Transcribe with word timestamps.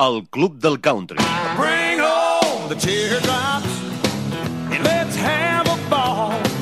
El 0.00 0.26
Club 0.30 0.54
del 0.56 0.80
Country. 0.80 1.18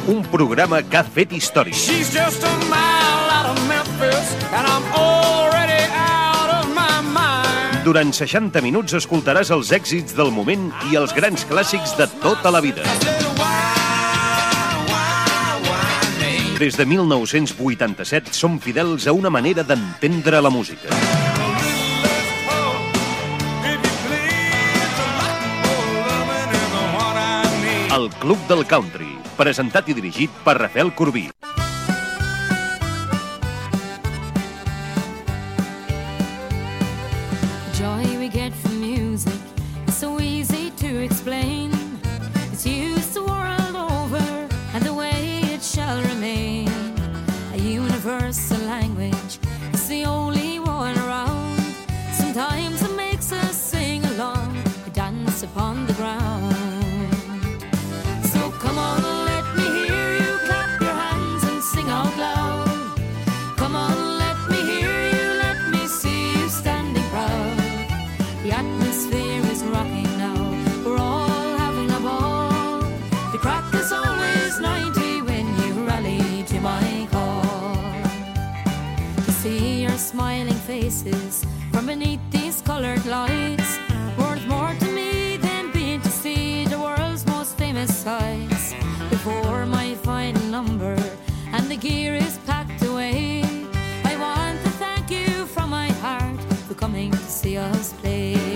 Un 0.08 0.24
programa 0.32 0.80
que 0.82 0.96
ha 0.98 1.04
fet 1.04 1.36
història. 1.36 1.72
She's 1.72 2.10
just 2.10 2.42
a 2.42 2.50
mile 2.66 3.30
out 3.30 3.46
of 3.52 3.60
Memphis 3.68 4.34
and 4.50 4.66
I'm 4.66 4.82
already 4.90 5.86
out 5.94 6.50
of 6.56 6.74
my 6.74 6.98
mind. 7.14 7.78
Durant 7.86 8.10
60 8.10 8.58
minuts 8.64 8.98
escoltaràs 8.98 9.54
els 9.54 9.70
èxits 9.70 10.18
del 10.18 10.34
moment 10.34 10.72
i 10.90 10.98
els 10.98 11.14
grans 11.14 11.46
clàssics 11.46 11.94
de 11.94 12.10
tota 12.18 12.50
la 12.50 12.58
vida. 12.64 12.82
Des 16.58 16.74
de 16.74 16.90
1987 16.90 18.34
som 18.34 18.58
fidels 18.58 19.06
a 19.06 19.14
una 19.14 19.30
manera 19.30 19.62
d'entendre 19.62 20.42
la 20.42 20.50
música. 20.50 21.27
Club 28.18 28.48
del 28.48 28.64
Country, 28.66 29.12
presentat 29.36 29.88
i 29.92 29.96
dirigit 29.96 30.42
per 30.44 30.56
Rafael 30.62 30.94
Corbí. 30.96 31.28
Beneath 81.88 82.20
these 82.30 82.60
colored 82.60 83.02
lights, 83.06 83.78
worth 84.18 84.46
more 84.46 84.74
to 84.78 84.88
me 84.92 85.38
than 85.38 85.72
being 85.72 85.98
to 86.02 86.10
see 86.10 86.66
the 86.66 86.78
world's 86.78 87.26
most 87.26 87.56
famous 87.56 87.90
sights. 87.96 88.74
Before 89.08 89.64
my 89.64 89.94
final 89.94 90.42
number 90.50 90.96
and 91.54 91.64
the 91.70 91.76
gear 91.76 92.14
is 92.14 92.36
packed 92.44 92.82
away, 92.82 93.42
I 94.04 94.14
want 94.20 94.62
to 94.64 94.70
thank 94.72 95.10
you 95.10 95.46
from 95.46 95.70
my 95.70 95.90
heart 96.04 96.40
for 96.68 96.74
coming 96.74 97.10
to 97.10 97.30
see 97.40 97.56
us 97.56 97.94
play. 97.94 98.47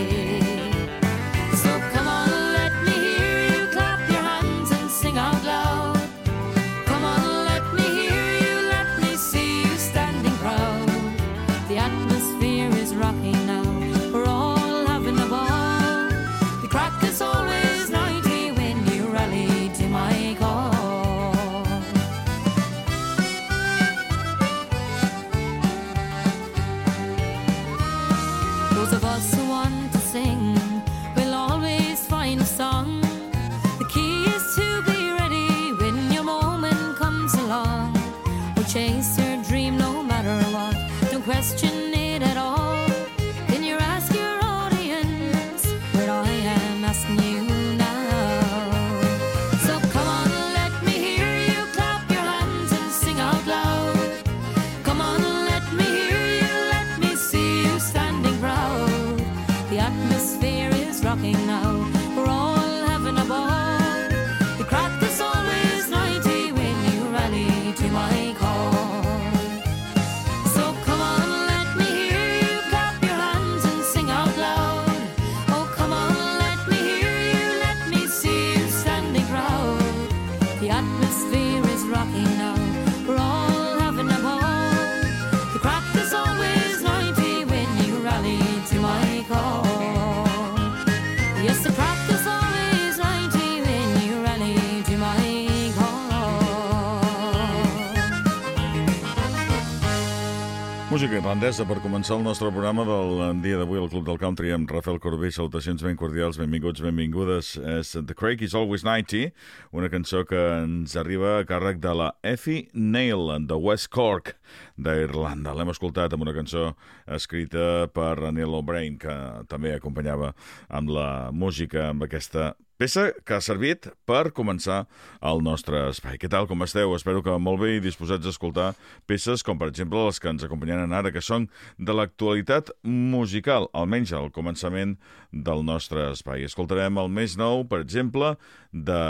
Irlandesa 101.42 101.64
per 101.66 101.82
començar 101.82 102.14
el 102.14 102.20
nostre 102.22 102.52
programa 102.54 102.84
del 102.86 103.40
dia 103.42 103.56
d'avui 103.58 103.80
al 103.80 103.88
Club 103.90 104.04
del 104.06 104.18
Country 104.20 104.52
amb 104.54 104.70
Rafael 104.70 105.00
Corbí. 105.02 105.32
Salutacions 105.34 105.82
ben 105.82 105.96
cordials, 105.98 106.36
benvinguts, 106.38 106.78
benvingudes. 106.84 107.56
És 107.80 107.90
The 107.96 108.14
Craig 108.14 108.44
is 108.46 108.54
Always 108.54 108.84
90, 108.86 109.32
una 109.74 109.90
cançó 109.90 110.22
que 110.22 110.38
ens 110.38 110.94
arriba 110.94 111.40
a 111.40 111.48
càrrec 111.48 111.82
de 111.82 111.96
la 111.98 112.12
Effie 112.22 112.68
Nail, 112.78 113.26
de 113.50 113.58
West 113.58 113.90
Cork, 113.90 114.36
d'Irlanda. 114.78 115.50
L'hem 115.58 115.74
escoltat 115.74 116.14
amb 116.14 116.22
una 116.22 116.36
cançó 116.36 116.76
escrita 117.10 117.88
per 117.90 118.30
Neil 118.30 118.54
O'Brien, 118.60 119.00
que 119.02 119.16
també 119.50 119.74
acompanyava 119.74 120.36
amb 120.70 120.94
la 120.94 121.08
música, 121.34 121.88
amb 121.88 122.06
aquesta 122.06 122.52
peça 122.80 123.10
que 123.26 123.36
ha 123.36 123.42
servit 123.44 123.88
per 124.08 124.32
començar 124.34 124.84
el 125.24 125.42
nostre 125.44 125.84
espai. 125.90 126.18
Què 126.20 126.30
tal, 126.32 126.48
com 126.50 126.64
esteu? 126.64 126.94
Espero 126.96 127.22
que 127.24 127.34
molt 127.38 127.62
bé 127.62 127.76
i 127.76 127.82
disposats 127.84 128.26
a 128.26 128.32
escoltar 128.32 128.72
peces 129.10 129.44
com, 129.46 129.58
per 129.60 129.68
exemple, 129.70 130.00
les 130.06 130.20
que 130.22 130.30
ens 130.32 130.44
acompanyaran 130.46 130.94
ara, 130.96 131.12
que 131.14 131.22
són 131.24 131.48
de 131.78 131.94
l'actualitat 131.96 132.72
musical, 132.82 133.68
almenys 133.72 134.14
al 134.16 134.32
començament 134.34 134.96
del 135.32 135.64
nostre 135.66 136.10
espai. 136.12 136.46
Escoltarem 136.48 136.98
el 137.00 137.12
més 137.12 137.36
nou, 137.40 137.64
per 137.68 137.82
exemple, 137.84 138.34
de 138.72 139.00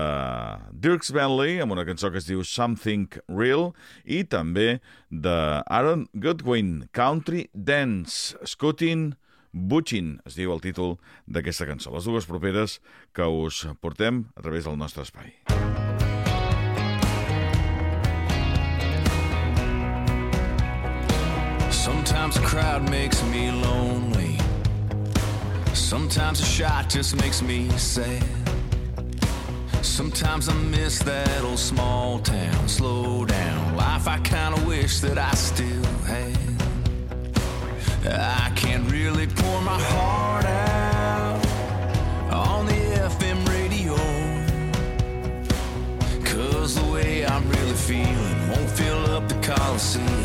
Dirks 0.72 1.12
Bentley, 1.14 1.60
amb 1.62 1.74
una 1.74 1.86
cançó 1.88 2.10
que 2.12 2.20
es 2.22 2.28
diu 2.28 2.44
Something 2.46 3.08
Real, 3.30 3.72
i 4.04 4.22
també 4.24 4.80
de 5.10 5.36
Aaron 5.66 6.06
Goodwin, 6.14 6.88
Country 6.92 7.48
Dance, 7.54 8.36
Scooting 8.46 9.12
Butchin, 9.52 10.16
es 10.24 10.36
diu 10.38 10.52
el 10.54 10.62
títol 10.64 10.96
d'aquesta 11.28 11.66
cançó. 11.68 11.92
Les 11.92 12.06
dues 12.08 12.26
properes 12.28 12.78
que 13.12 13.26
us 13.28 13.66
portem 13.84 14.24
a 14.36 14.40
través 14.40 14.64
del 14.64 14.78
nostre 14.80 15.04
espai. 15.04 15.32
Sometimes 21.70 22.36
a 22.36 22.42
crowd 22.42 22.88
makes 22.88 23.22
me 23.24 23.50
lonely. 23.50 24.38
Sometimes 25.74 26.40
a 26.40 26.44
shot 26.44 26.88
just 26.88 27.16
makes 27.16 27.42
me 27.42 27.68
sad. 27.76 28.24
Sometimes 29.82 30.48
I 30.48 30.54
miss 30.54 31.00
that 31.00 31.42
old 31.44 31.58
small 31.58 32.20
town. 32.20 32.68
Slow 32.68 33.26
down 33.26 33.76
life, 33.76 34.08
I 34.08 34.18
kinda 34.20 34.64
wish 34.66 35.00
that 35.00 35.18
I 35.18 35.34
still 35.34 35.84
had. 36.06 36.51
I 38.04 38.50
can't 38.56 38.90
really 38.90 39.26
pour 39.26 39.60
my 39.60 39.78
heart 39.78 40.44
out 40.44 41.40
on 42.32 42.66
the 42.66 42.72
FM 42.72 43.48
radio. 43.48 43.94
Cause 46.24 46.74
the 46.74 46.92
way 46.92 47.24
I'm 47.24 47.48
really 47.48 47.74
feeling 47.74 48.48
won't 48.48 48.70
fill 48.70 49.06
up 49.10 49.28
the 49.28 49.36
Coliseum. 49.40 50.21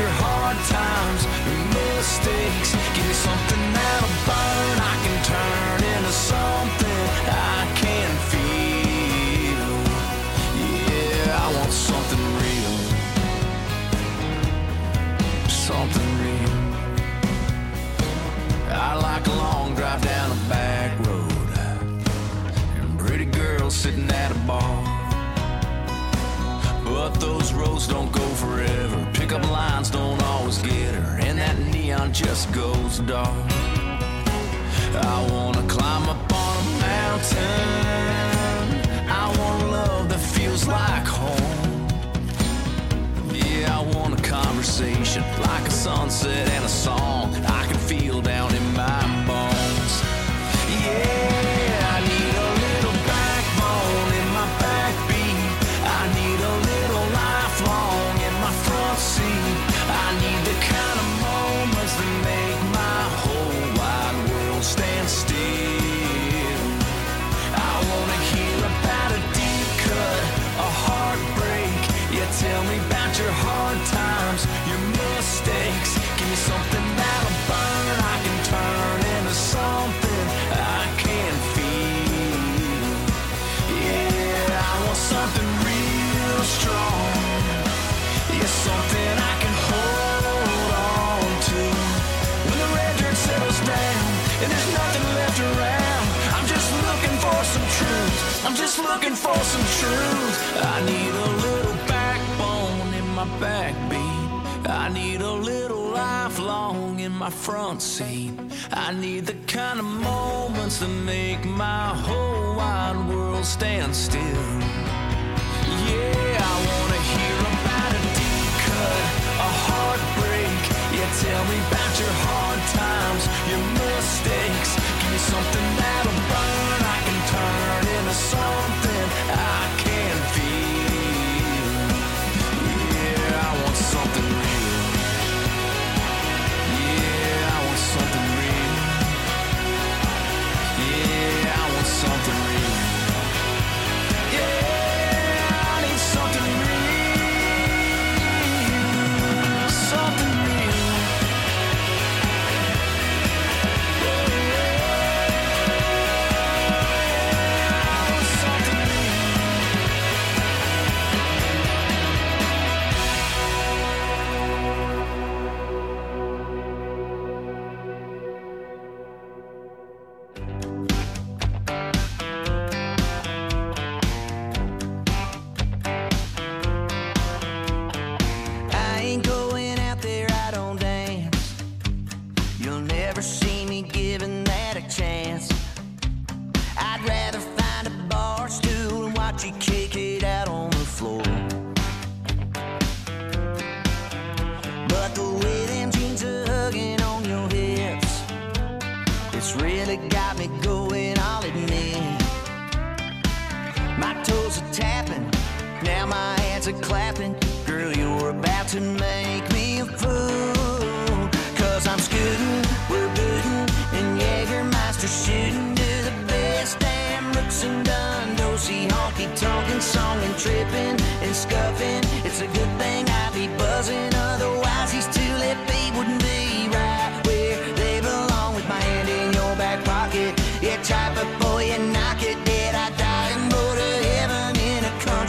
your 0.00 0.08
hard 0.24 0.56
times, 0.72 1.22
your 1.44 1.64
mistakes. 1.76 2.72
Give 2.94 3.06
me 3.06 3.12
something 3.12 3.62
that'll 3.76 4.16
burn. 4.24 4.76
I 4.80 4.94
can 5.04 5.16
turn 5.24 5.78
into 5.94 6.12
something. 6.12 6.79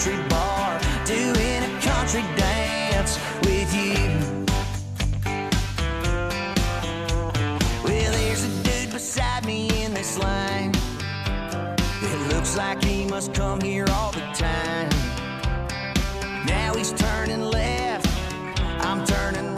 country 0.02 0.28
bar, 0.30 0.80
doing 1.06 1.62
a 1.64 1.80
country 1.80 2.24
dance 2.36 3.20
with 3.44 3.72
you. 3.72 4.46
Well, 7.84 8.12
there's 8.12 8.44
a 8.44 8.64
dude 8.64 8.92
beside 8.92 9.46
me 9.46 9.70
in 9.84 9.94
this 9.94 10.18
line. 10.18 10.72
It 12.02 12.34
looks 12.34 12.58
like 12.58 12.84
he 12.84 13.06
must 13.06 13.36
come 13.36 13.62
here 13.62 13.86
all 13.92 14.12
the 14.12 14.26
time. 14.34 14.90
Now 16.48 16.74
he's 16.74 16.94
turning 16.94 17.42
left, 17.42 18.08
I'm 18.84 19.06
turning 19.06 19.51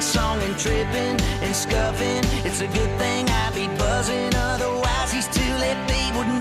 song 0.00 0.40
and 0.42 0.56
tripping 0.58 1.20
and 1.42 1.54
scuffing. 1.54 2.22
It's 2.44 2.60
a 2.60 2.66
good 2.66 2.98
thing 2.98 3.28
I 3.28 3.50
be 3.54 3.66
buzzing, 3.76 4.34
otherwise 4.34 5.12
he's 5.12 5.28
too 5.28 5.52
late. 5.58 5.76
They 5.88 6.10
wouldn't. 6.16 6.39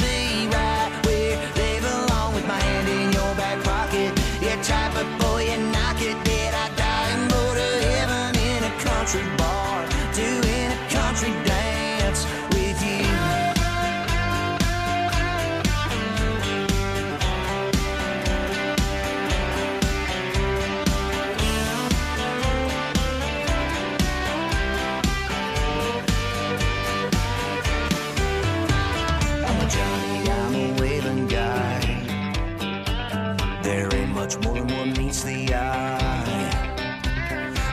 Much 34.30 34.46
more 34.46 34.54
than 34.54 34.68
what 34.68 34.98
meets 34.98 35.24
the 35.24 35.56
eye. 35.56 36.52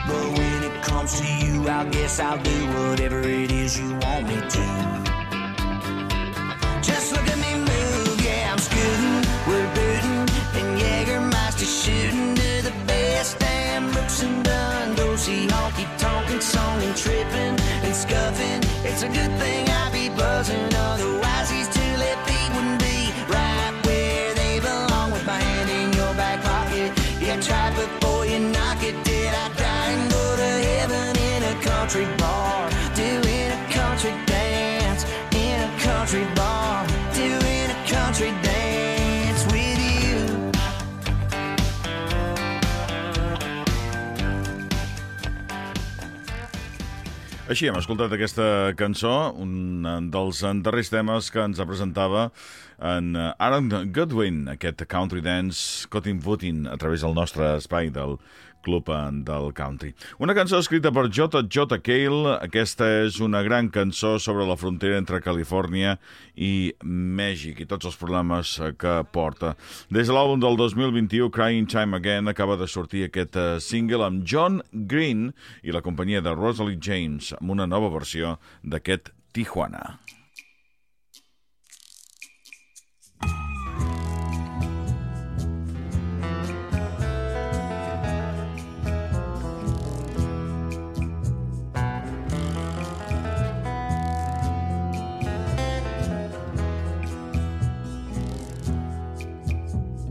But 0.07 0.37
when 0.37 0.63
it 0.63 0.81
comes 0.81 1.19
to 1.19 1.25
you, 1.25 1.67
I 1.69 1.85
guess 1.85 2.19
I'll 2.19 2.41
do 2.41 2.67
whatever 2.77 3.21
it 3.21 3.51
is 3.51 3.79
you 3.79 3.89
want 3.89 4.27
me 4.27 4.37
to. 4.37 4.65
Just 6.81 7.11
look 7.13 7.27
at 7.27 7.37
me 7.37 7.53
move, 7.59 8.25
yeah, 8.25 8.51
I'm 8.51 8.57
scooting, 8.57 9.21
we're 9.47 9.69
booting, 9.75 10.19
and 10.57 10.79
Jägermeister 10.81 11.69
shooting 11.83 12.33
to 12.35 12.61
the 12.63 12.73
best 12.87 13.37
damn 13.39 13.91
Brooks 13.91 14.23
and. 14.23 14.47
Go 14.95 15.15
see 15.15 15.45
honky 15.47 15.85
tonkin' 15.99 16.41
song 16.41 16.81
and 16.81 16.95
tripping 16.95 17.59
and 17.85 17.95
scuffing. 17.95 18.61
It's 18.83 19.03
a 19.03 19.09
good 19.09 19.31
thing 19.39 19.66
country 36.07 36.35
bar, 36.35 36.87
doing 37.13 37.67
a 37.67 37.85
country 37.85 38.31
dance 38.41 39.43
with 39.51 39.75
you? 39.75 40.23
Així 47.51 47.67
hem 47.67 47.75
escoltat 47.75 48.15
aquesta 48.15 48.71
cançó, 48.79 49.33
un 49.35 49.83
dels 50.13 50.39
darrers 50.63 50.93
temes 50.95 51.27
que 51.27 51.43
ens 51.43 51.59
presentava 51.67 52.29
en 52.79 53.11
Aaron 53.19 53.67
Goodwin, 53.91 54.45
aquest 54.55 54.87
country 54.87 55.19
dance 55.19 55.91
cotton 55.91 56.23
footing 56.23 56.71
a 56.71 56.79
través 56.79 57.03
del 57.03 57.19
nostre 57.19 57.57
espai 57.57 57.91
del 57.91 58.15
Club 58.65 58.89
del 59.25 59.53
Country. 59.53 59.93
Una 60.19 60.35
cançó 60.37 60.59
escrita 60.61 60.91
per 60.91 61.07
J. 61.09 61.43
J. 61.49 61.79
Cale. 61.83 62.37
Aquesta 62.41 62.87
és 63.03 63.19
una 63.23 63.41
gran 63.43 63.69
cançó 63.73 64.17
sobre 64.19 64.47
la 64.47 64.57
frontera 64.59 64.97
entre 64.97 65.21
Califòrnia 65.23 65.97
i 66.35 66.73
Mèxic 66.83 67.61
i 67.63 67.69
tots 67.69 67.89
els 67.89 67.97
problemes 67.99 68.57
que 68.79 68.97
porta. 69.11 69.55
Des 69.93 70.07
de 70.07 70.15
l'àlbum 70.15 70.41
del 70.43 70.59
2021, 70.59 71.31
Crying 71.33 71.69
Time 71.71 71.97
Again, 71.97 72.27
acaba 72.27 72.57
de 72.57 72.67
sortir 72.67 73.07
aquest 73.07 73.37
eh, 73.37 73.47
single 73.63 74.05
amb 74.07 74.25
John 74.27 74.61
Green 74.71 75.31
i 75.63 75.75
la 75.75 75.83
companyia 75.85 76.21
de 76.21 76.35
Rosalie 76.35 76.81
James 76.81 77.33
amb 77.39 77.57
una 77.57 77.67
nova 77.69 77.91
versió 77.93 78.37
d'aquest 78.63 79.13
Tijuana. 79.33 79.97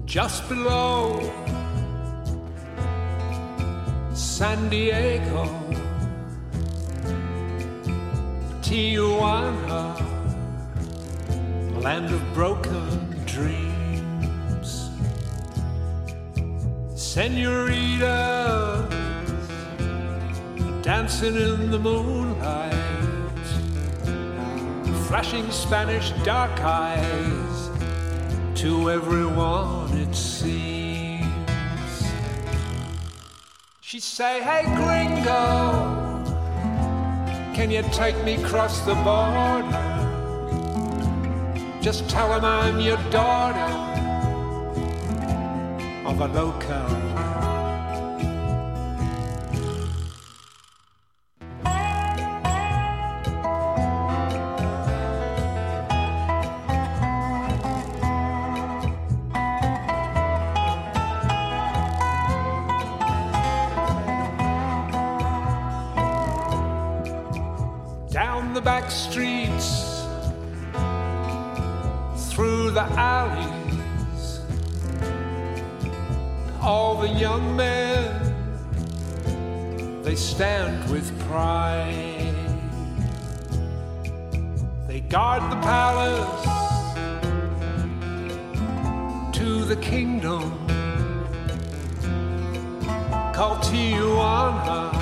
Just 0.06 0.48
below 0.48 1.20
San 4.14 4.68
Diego, 4.68 5.44
Tijuana, 8.60 10.00
land 11.82 12.14
of 12.14 12.22
broken 12.34 13.20
dreams. 13.26 14.90
Senoritas 16.94 17.98
dancing 20.82 21.34
in 21.34 21.70
the 21.72 21.78
moonlight, 21.80 22.72
flashing 25.08 25.50
Spanish 25.50 26.12
dark 26.22 26.60
eyes 26.60 27.70
to 28.54 28.90
everyone 28.90 29.85
it 30.08 30.14
seems. 30.14 31.26
She 33.80 34.00
say, 34.00 34.42
hey 34.42 34.64
gringo, 34.76 36.24
can 37.54 37.70
you 37.70 37.82
take 37.92 38.22
me 38.24 38.34
across 38.34 38.80
the 38.80 38.94
border? 38.94 39.94
Just 41.80 42.08
tell 42.10 42.32
him 42.34 42.44
I'm 42.44 42.80
your 42.80 42.98
daughter 43.10 43.72
of 46.04 46.20
a 46.20 46.28
local. 46.28 47.45
Back 68.86 68.92
streets, 68.92 70.04
through 72.30 72.70
the 72.70 72.86
alleys. 72.96 74.40
All 76.60 76.94
the 76.94 77.08
young 77.08 77.56
men, 77.56 78.32
they 80.02 80.14
stand 80.14 80.88
with 80.90 81.06
pride. 81.28 82.34
They 84.86 85.00
guard 85.00 85.42
the 85.50 85.60
palace 85.62 86.46
to 89.36 89.64
the 89.64 89.76
kingdom 89.76 90.52
called 93.34 93.58
Tijuana, 93.64 94.92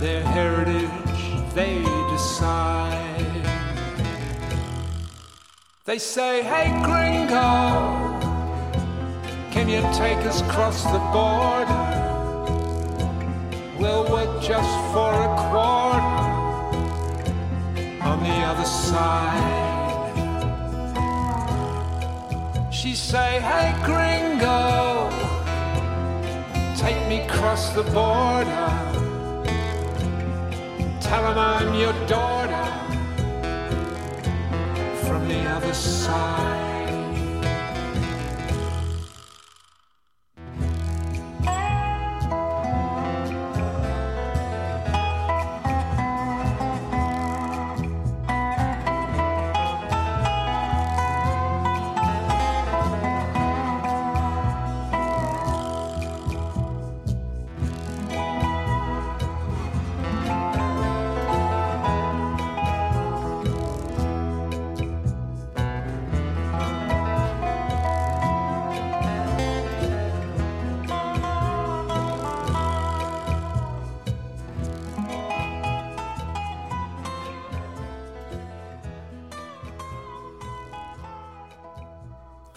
their 0.00 0.22
heritage 0.22 0.95
they 1.56 1.82
decide. 2.10 3.46
They 5.86 5.98
say, 5.98 6.42
hey 6.42 6.68
gringo, 6.84 7.48
can 9.50 9.66
you 9.66 9.80
take 9.94 10.18
us 10.26 10.42
across 10.42 10.82
the 10.84 10.98
border? 11.16 11.84
We'll 13.80 14.04
work 14.12 14.42
just 14.42 14.74
for 14.92 15.10
a 15.28 15.30
quarter 15.48 16.26
on 18.10 18.18
the 18.22 18.38
other 18.50 18.66
side. 18.66 19.64
She 22.70 22.94
say, 22.94 23.40
hey 23.40 23.72
gringo, 23.82 25.08
take 26.76 27.00
me 27.08 27.20
across 27.22 27.70
the 27.70 27.84
border. 27.84 28.75
Tell 31.08 31.30
him 31.30 31.38
I'm 31.38 31.74
your 31.74 31.92
daughter 32.08 32.66
from 35.06 35.28
the 35.28 35.40
other 35.48 35.72
side. 35.72 36.75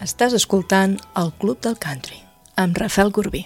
Estàs 0.10 0.34
escoltant 0.34 0.96
el 1.22 1.28
Club 1.38 1.60
del 1.62 1.76
Country 1.78 2.16
amb 2.58 2.78
Rafael 2.82 3.12
Corbí. 3.14 3.44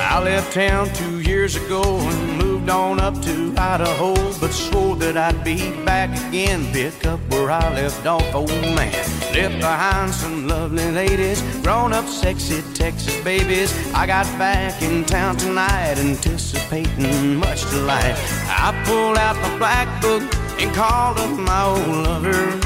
I 0.00 0.18
left 0.24 0.52
town 0.52 0.90
two 0.94 1.20
years 1.20 1.54
ago 1.54 1.82
and 2.00 2.38
moved 2.42 2.68
on 2.68 2.98
up 2.98 3.22
to 3.22 3.54
Idaho, 3.56 4.14
but 4.40 4.50
swore 4.50 4.96
that 4.96 5.16
I'd 5.16 5.44
be 5.44 5.70
back 5.84 6.10
again. 6.26 6.66
Pick 6.72 7.06
up 7.06 7.20
where 7.30 7.52
I 7.52 7.72
left 7.72 8.04
off, 8.04 8.34
old 8.34 8.50
man. 8.74 9.19
Left 9.32 9.60
behind 9.60 10.12
some 10.12 10.48
lovely 10.48 10.90
ladies, 10.90 11.40
grown 11.62 11.92
up 11.92 12.04
sexy 12.06 12.62
Texas 12.74 13.16
babies. 13.22 13.72
I 13.94 14.04
got 14.04 14.26
back 14.38 14.82
in 14.82 15.04
town 15.04 15.36
tonight, 15.36 15.98
anticipating 15.98 17.36
much 17.36 17.62
delight. 17.70 18.16
I 18.48 18.74
pulled 18.84 19.16
out 19.16 19.36
my 19.36 19.56
black 19.56 20.02
book 20.02 20.22
and 20.58 20.74
called 20.74 21.18
up 21.18 21.30
my 21.38 21.62
old 21.64 21.86
lovers. 21.86 22.64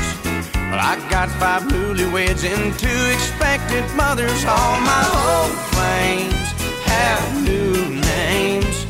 Well, 0.54 0.80
I 0.80 0.96
got 1.10 1.28
five 1.38 1.64
newlyweds 1.64 2.44
and 2.44 2.76
two 2.78 3.02
expected 3.12 3.84
mothers. 3.94 4.44
All 4.46 4.80
my 4.80 5.04
old 5.28 5.52
flames 5.74 6.48
have 6.88 7.44
new 7.44 8.00
names. 8.00 8.86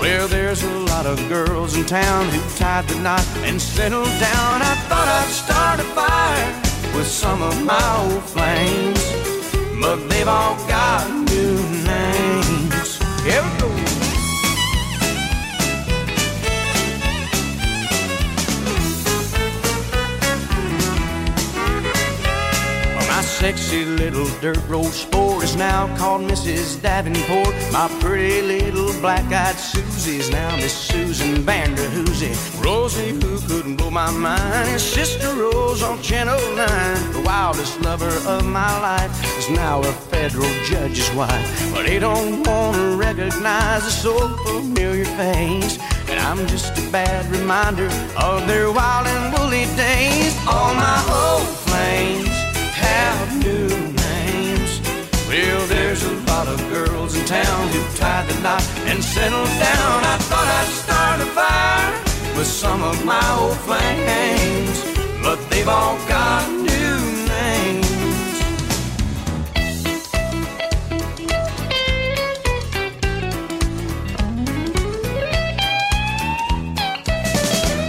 Well, 0.00 0.28
there's 0.28 0.62
a 0.62 0.78
lot 0.86 1.04
of 1.04 1.18
girls 1.28 1.76
in 1.76 1.84
town 1.84 2.28
who 2.28 2.40
tied 2.56 2.86
the 2.86 3.00
knot 3.00 3.26
and 3.38 3.60
settled 3.60 4.06
down. 4.20 4.62
I 4.62 4.74
thought 4.88 5.08
I'd 5.08 5.32
start 5.32 5.80
a 5.80 5.84
fire 5.94 6.67
with 6.98 7.06
some 7.06 7.42
of 7.42 7.64
my 7.64 7.96
old 8.02 8.24
flames, 8.24 9.12
but 9.80 9.96
they've 10.08 10.26
all 10.26 10.56
got 10.66 11.08
new 11.30 11.54
names. 11.84 12.98
Here 13.22 13.40
we 13.40 13.60
go. 13.60 13.87
Sexy 23.38 23.84
little 23.84 24.26
dirt 24.40 24.58
road 24.66 24.90
sport 24.90 25.44
is 25.44 25.54
now 25.54 25.86
called 25.96 26.22
Mrs. 26.22 26.82
Davenport. 26.82 27.54
My 27.70 27.86
pretty 28.00 28.42
little 28.42 28.92
black-eyed 29.00 29.54
Susie's 29.54 30.28
now 30.28 30.56
Miss 30.56 30.74
Susan 30.74 31.44
Vanderhoosie. 31.46 32.34
Rosie, 32.64 33.12
who 33.12 33.38
couldn't 33.46 33.76
blow 33.76 33.92
my 33.92 34.10
mind, 34.10 34.74
is 34.74 34.82
Sister 34.82 35.28
Rose 35.36 35.84
on 35.84 36.02
Channel 36.02 36.40
9. 36.56 37.12
The 37.12 37.22
wildest 37.24 37.80
lover 37.82 38.14
of 38.26 38.44
my 38.44 38.72
life 38.80 39.12
is 39.38 39.48
now 39.50 39.82
a 39.82 39.92
federal 40.10 40.50
judge's 40.64 41.10
wife. 41.12 41.72
But 41.72 41.86
they 41.86 42.00
don't 42.00 42.42
want 42.42 42.76
to 42.76 42.96
recognize 42.96 43.86
a 43.86 43.92
so 43.92 44.14
familiar 44.46 45.04
face. 45.04 45.78
And 46.10 46.18
I'm 46.18 46.44
just 46.48 46.76
a 46.76 46.90
bad 46.90 47.24
reminder 47.30 47.88
of 48.16 48.48
their 48.48 48.72
wild 48.72 49.06
and 49.06 49.32
woolly 49.32 49.66
days. 49.76 50.34
All 50.48 50.74
my 50.74 50.98
old 51.08 51.46
flames 51.66 52.27
town 57.28 57.68
who 57.68 57.82
tied 57.98 58.26
the 58.26 58.40
knot 58.40 58.62
and 58.86 59.04
settled 59.04 59.52
down. 59.60 60.02
I 60.02 60.16
thought 60.28 60.48
I'd 60.60 60.70
start 60.82 61.20
a 61.20 61.26
fire 61.36 62.38
with 62.38 62.46
some 62.46 62.82
of 62.82 63.04
my 63.04 63.22
old 63.38 63.58
flames, 63.68 64.76
but 65.22 65.38
they've 65.50 65.68
all 65.68 65.98
got 66.08 66.48
new 66.50 66.96
names. 67.28 67.86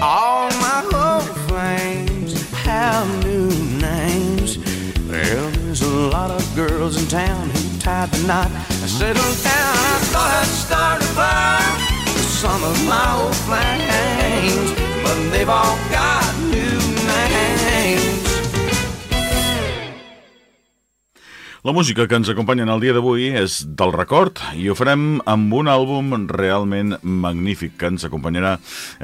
All 0.01 0.49
my 0.67 0.81
old 0.93 1.29
flames 1.47 2.33
have 2.67 3.07
new 3.23 3.47
names. 3.79 4.57
Well, 5.07 5.49
there's 5.51 5.81
a 5.81 5.87
lot 5.87 6.29
of 6.29 6.43
girls 6.57 7.01
in 7.01 7.07
town 7.07 7.49
who 7.51 7.79
tied 7.79 8.11
the 8.11 8.27
knot 8.27 8.51
settled 8.99 9.43
down. 9.45 9.77
I 9.95 9.99
thought 10.11 10.31
I'd 10.41 10.51
start 10.65 11.01
a 11.01 11.09
fire 11.15 11.73
with 12.13 12.31
some 12.43 12.61
of 12.71 12.75
my 12.85 13.07
old 13.15 13.37
flames, 13.47 14.75
but 15.03 15.17
they've 15.31 15.47
all 15.47 15.77
got 15.89 16.28
La 21.61 21.73
música 21.73 22.05
que 22.07 22.15
ens 22.15 22.29
acompanya 22.31 22.63
en 22.63 22.69
el 22.71 22.79
dia 22.79 22.93
d'avui 22.95 23.25
és 23.35 23.57
del 23.75 23.89
record 23.91 24.37
i 24.55 24.69
ho 24.71 24.75
farem 24.79 25.17
amb 25.27 25.51
un 25.57 25.67
àlbum 25.67 26.13
realment 26.31 26.93
magnífic 27.03 27.73
que 27.75 27.89
ens 27.91 28.05
acompanyarà. 28.07 28.53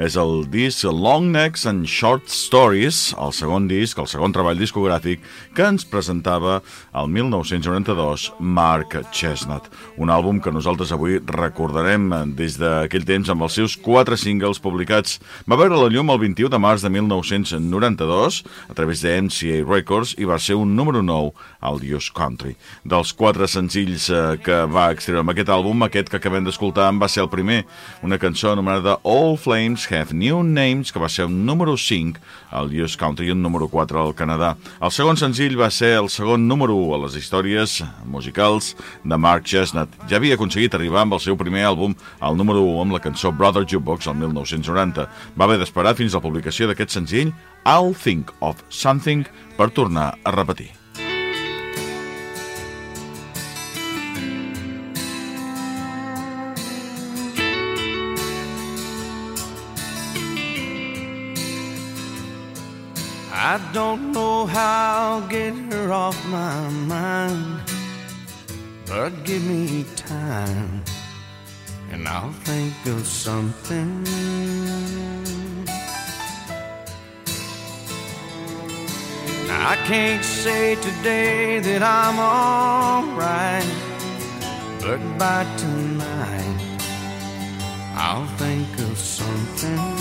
És 0.00 0.14
el 0.16 0.46
disc 0.48 0.86
Long 0.88 1.26
Necks 1.34 1.66
and 1.68 1.84
Short 1.84 2.32
Stories, 2.32 3.10
el 3.20 3.34
segon 3.36 3.66
disc, 3.68 4.00
el 4.00 4.08
segon 4.08 4.32
treball 4.32 4.56
discogràfic 4.56 5.20
que 5.52 5.66
ens 5.68 5.84
presentava 5.84 6.62
el 6.96 7.12
1992 7.12 8.30
Mark 8.40 8.96
Chestnut. 9.12 9.68
Un 10.00 10.08
àlbum 10.08 10.40
que 10.40 10.54
nosaltres 10.54 10.94
avui 10.96 11.20
recordarem 11.28 12.08
des 12.40 12.56
d'aquell 12.56 13.04
temps 13.04 13.34
amb 13.36 13.44
els 13.44 13.60
seus 13.60 13.76
quatre 13.76 14.16
singles 14.16 14.64
publicats. 14.64 15.18
Va 15.44 15.60
veure 15.60 15.76
la 15.76 15.92
llum 15.92 16.08
el 16.08 16.24
21 16.24 16.56
de 16.56 16.64
març 16.64 16.88
de 16.88 16.94
1992 16.96 18.42
a 18.70 18.80
través 18.80 19.04
de 19.04 19.12
MCA 19.28 19.60
Records 19.68 20.16
i 20.16 20.24
va 20.24 20.40
ser 20.40 20.56
un 20.56 20.72
número 20.72 21.04
9 21.04 21.36
al 21.60 21.84
Use 21.84 22.16
Country. 22.16 22.45
Dels 22.86 23.12
quatre 23.16 23.48
senzills 23.50 24.08
eh, 24.10 24.36
que 24.44 24.62
va 24.70 24.90
extreure 24.94 25.22
amb 25.24 25.32
aquest 25.32 25.50
àlbum, 25.52 25.84
aquest 25.86 26.10
que 26.12 26.20
acabem 26.20 26.46
d'escoltar 26.46 26.88
en 26.92 27.00
va 27.02 27.08
ser 27.10 27.24
el 27.24 27.30
primer, 27.32 27.64
una 28.06 28.18
cançó 28.22 28.52
anomenada 28.52 28.98
All 29.02 29.36
Flames 29.40 29.86
Have 29.90 30.14
New 30.14 30.42
Names, 30.46 30.92
que 30.92 31.02
va 31.02 31.10
ser 31.12 31.26
un 31.26 31.44
número 31.46 31.76
5 31.76 32.20
al 32.56 32.70
US 32.82 32.96
Country 33.00 33.28
i 33.30 33.34
un 33.34 33.42
número 33.42 33.68
4 33.72 34.00
al 34.02 34.14
Canadà. 34.14 34.54
El 34.80 34.92
segon 34.94 35.18
senzill 35.20 35.58
va 35.58 35.70
ser 35.74 35.94
el 35.98 36.10
segon 36.12 36.46
número 36.48 36.76
1 36.76 36.94
a 36.94 37.02
les 37.06 37.18
històries 37.18 37.80
musicals 38.06 38.74
de 39.02 39.18
Mark 39.18 39.44
Chestnut. 39.48 39.90
Ja 40.10 40.20
havia 40.20 40.38
aconseguit 40.38 40.74
arribar 40.74 41.02
amb 41.04 41.16
el 41.18 41.24
seu 41.24 41.36
primer 41.40 41.66
àlbum 41.70 41.96
al 42.20 42.38
número 42.38 42.62
1 42.62 42.86
amb 42.86 42.96
la 42.96 43.02
cançó 43.02 43.32
Brother 43.32 43.66
Jukebox 43.66 44.06
el 44.12 44.18
1990. 44.22 45.08
Va 45.36 45.48
haver 45.48 45.60
d'esperar 45.62 45.96
fins 45.98 46.14
a 46.14 46.20
la 46.20 46.26
publicació 46.28 46.70
d'aquest 46.70 46.98
senzill 46.98 47.34
I'll 47.66 47.94
Think 47.98 48.30
of 48.40 48.62
Something 48.70 49.26
per 49.58 49.72
tornar 49.74 50.14
a 50.22 50.34
repetir. 50.34 50.85
Don't 63.72 64.12
know 64.12 64.46
how 64.46 65.20
I'll 65.20 65.28
get 65.28 65.54
her 65.72 65.92
off 65.92 66.16
my 66.28 66.68
mind, 66.68 67.62
but 68.86 69.10
give 69.24 69.44
me 69.44 69.84
time 69.96 70.82
and 71.90 72.06
I'll 72.08 72.32
think 72.32 72.74
of 72.86 73.06
something. 73.06 74.04
I 79.68 79.74
can't 79.86 80.24
say 80.24 80.76
today 80.76 81.58
that 81.58 81.82
I'm 81.82 82.18
alright, 82.20 83.66
but 84.80 85.00
by 85.18 85.44
tonight 85.56 86.78
I'll 87.96 88.26
think 88.38 88.78
of 88.78 88.96
something. 88.98 89.95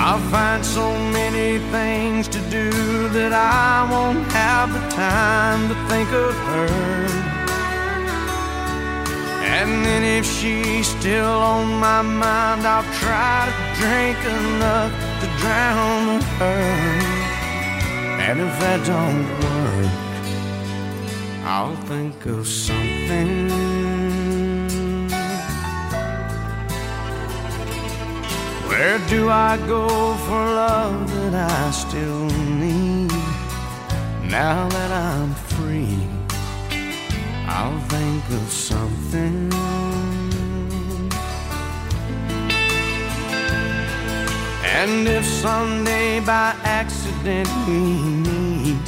I'll 0.00 0.24
find 0.30 0.64
so 0.64 0.86
many 1.18 1.58
things 1.72 2.28
to 2.28 2.40
do 2.50 2.70
that 3.16 3.32
I 3.32 3.90
won't 3.92 4.24
have 4.32 4.72
the 4.72 4.84
time 4.94 5.68
to 5.70 5.74
think 5.90 6.08
of 6.12 6.34
her. 6.50 6.68
And 9.58 9.84
then 9.84 10.04
if 10.04 10.24
she's 10.24 10.86
still 10.86 11.26
on 11.26 11.66
my 11.80 12.02
mind, 12.02 12.62
I'll 12.64 12.90
try 13.02 13.50
to 13.50 13.54
drink 13.80 14.18
enough 14.38 14.92
to 15.20 15.26
drown 15.42 16.20
her. 16.38 16.62
And 18.26 18.40
if 18.40 18.52
that 18.62 18.80
don't 18.86 19.26
work, 19.42 19.92
I'll 21.44 21.76
think 21.90 22.24
of 22.26 22.46
something. 22.46 23.67
Where 28.78 29.00
do 29.08 29.28
I 29.28 29.56
go 29.66 29.88
for 30.26 30.44
love 30.64 31.12
that 31.12 31.34
I 31.34 31.70
still 31.72 32.26
need? 32.60 33.10
Now 34.30 34.68
that 34.68 34.92
I'm 34.92 35.34
free, 35.34 35.98
I'll 37.48 37.80
think 37.90 38.22
of 38.38 38.48
something. 38.52 39.52
And 44.62 45.08
if 45.08 45.24
someday 45.24 46.20
by 46.20 46.54
accident 46.62 47.48
we 47.66 47.80
meet 48.30 48.86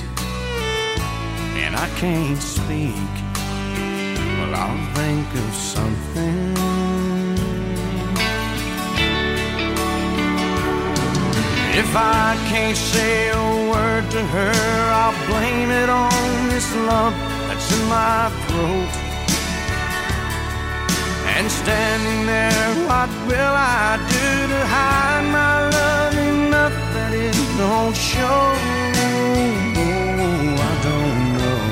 and 1.64 1.74
I 1.74 1.88
can't 1.96 2.40
speak, 2.40 3.10
well, 4.38 4.54
I'll 4.54 4.94
think 4.94 5.26
of 5.34 5.52
something. 5.52 6.69
If 11.72 11.94
I 11.94 12.36
can't 12.48 12.76
say 12.76 13.30
a 13.30 13.70
word 13.70 14.10
to 14.10 14.22
her, 14.22 14.52
I'll 14.90 15.14
blame 15.28 15.70
it 15.70 15.88
on 15.88 16.48
this 16.48 16.74
lump 16.74 17.16
that's 17.46 17.70
in 17.72 17.86
my 17.88 18.28
throat. 18.46 18.90
And 21.36 21.50
standing 21.50 22.26
there, 22.26 22.74
what 22.88 23.08
will 23.28 23.54
I 23.54 23.96
do 24.16 24.48
to 24.52 24.66
hide 24.66 25.26
my 25.30 25.68
love 25.68 26.14
enough 26.18 26.76
that 26.94 27.12
it 27.14 27.36
don't 27.56 27.96
show? 27.96 28.40
Oh, 29.76 30.56
I 30.70 30.74
don't 30.88 31.22
know, 31.38 31.62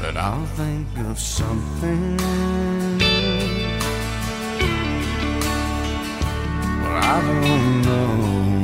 but 0.00 0.16
I'll 0.16 0.46
think 0.56 0.88
of 1.10 1.18
something. 1.18 3.07
I 7.10 7.22
don't 7.22 7.82
know. 7.88 8.62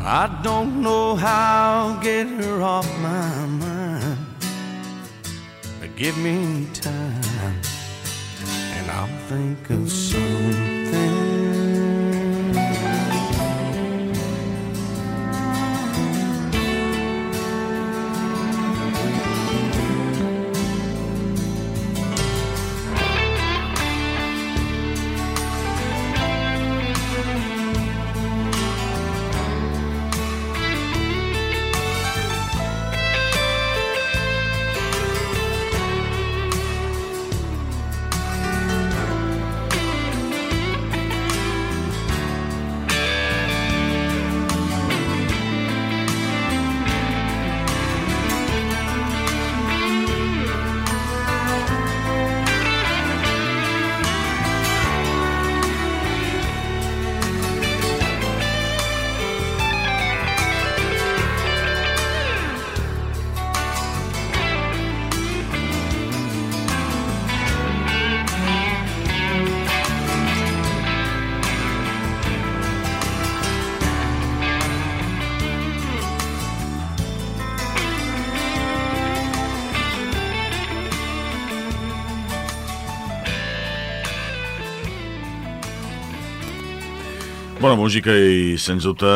I 0.00 0.40
don't 0.42 0.82
know 0.82 1.16
how 1.16 1.88
I'll 1.88 2.02
get 2.02 2.26
her 2.26 2.60
off 2.60 2.86
my 3.00 3.46
mind. 3.46 4.18
But 5.80 5.96
give 5.96 6.18
me 6.18 6.66
time, 6.74 7.56
and 8.76 8.90
I'll 8.90 9.18
think 9.28 9.70
of 9.70 9.90
something. 9.90 10.73
Bona 87.64 87.78
música 87.80 88.12
i, 88.12 88.58
sens 88.60 88.84
dubte, 88.84 89.08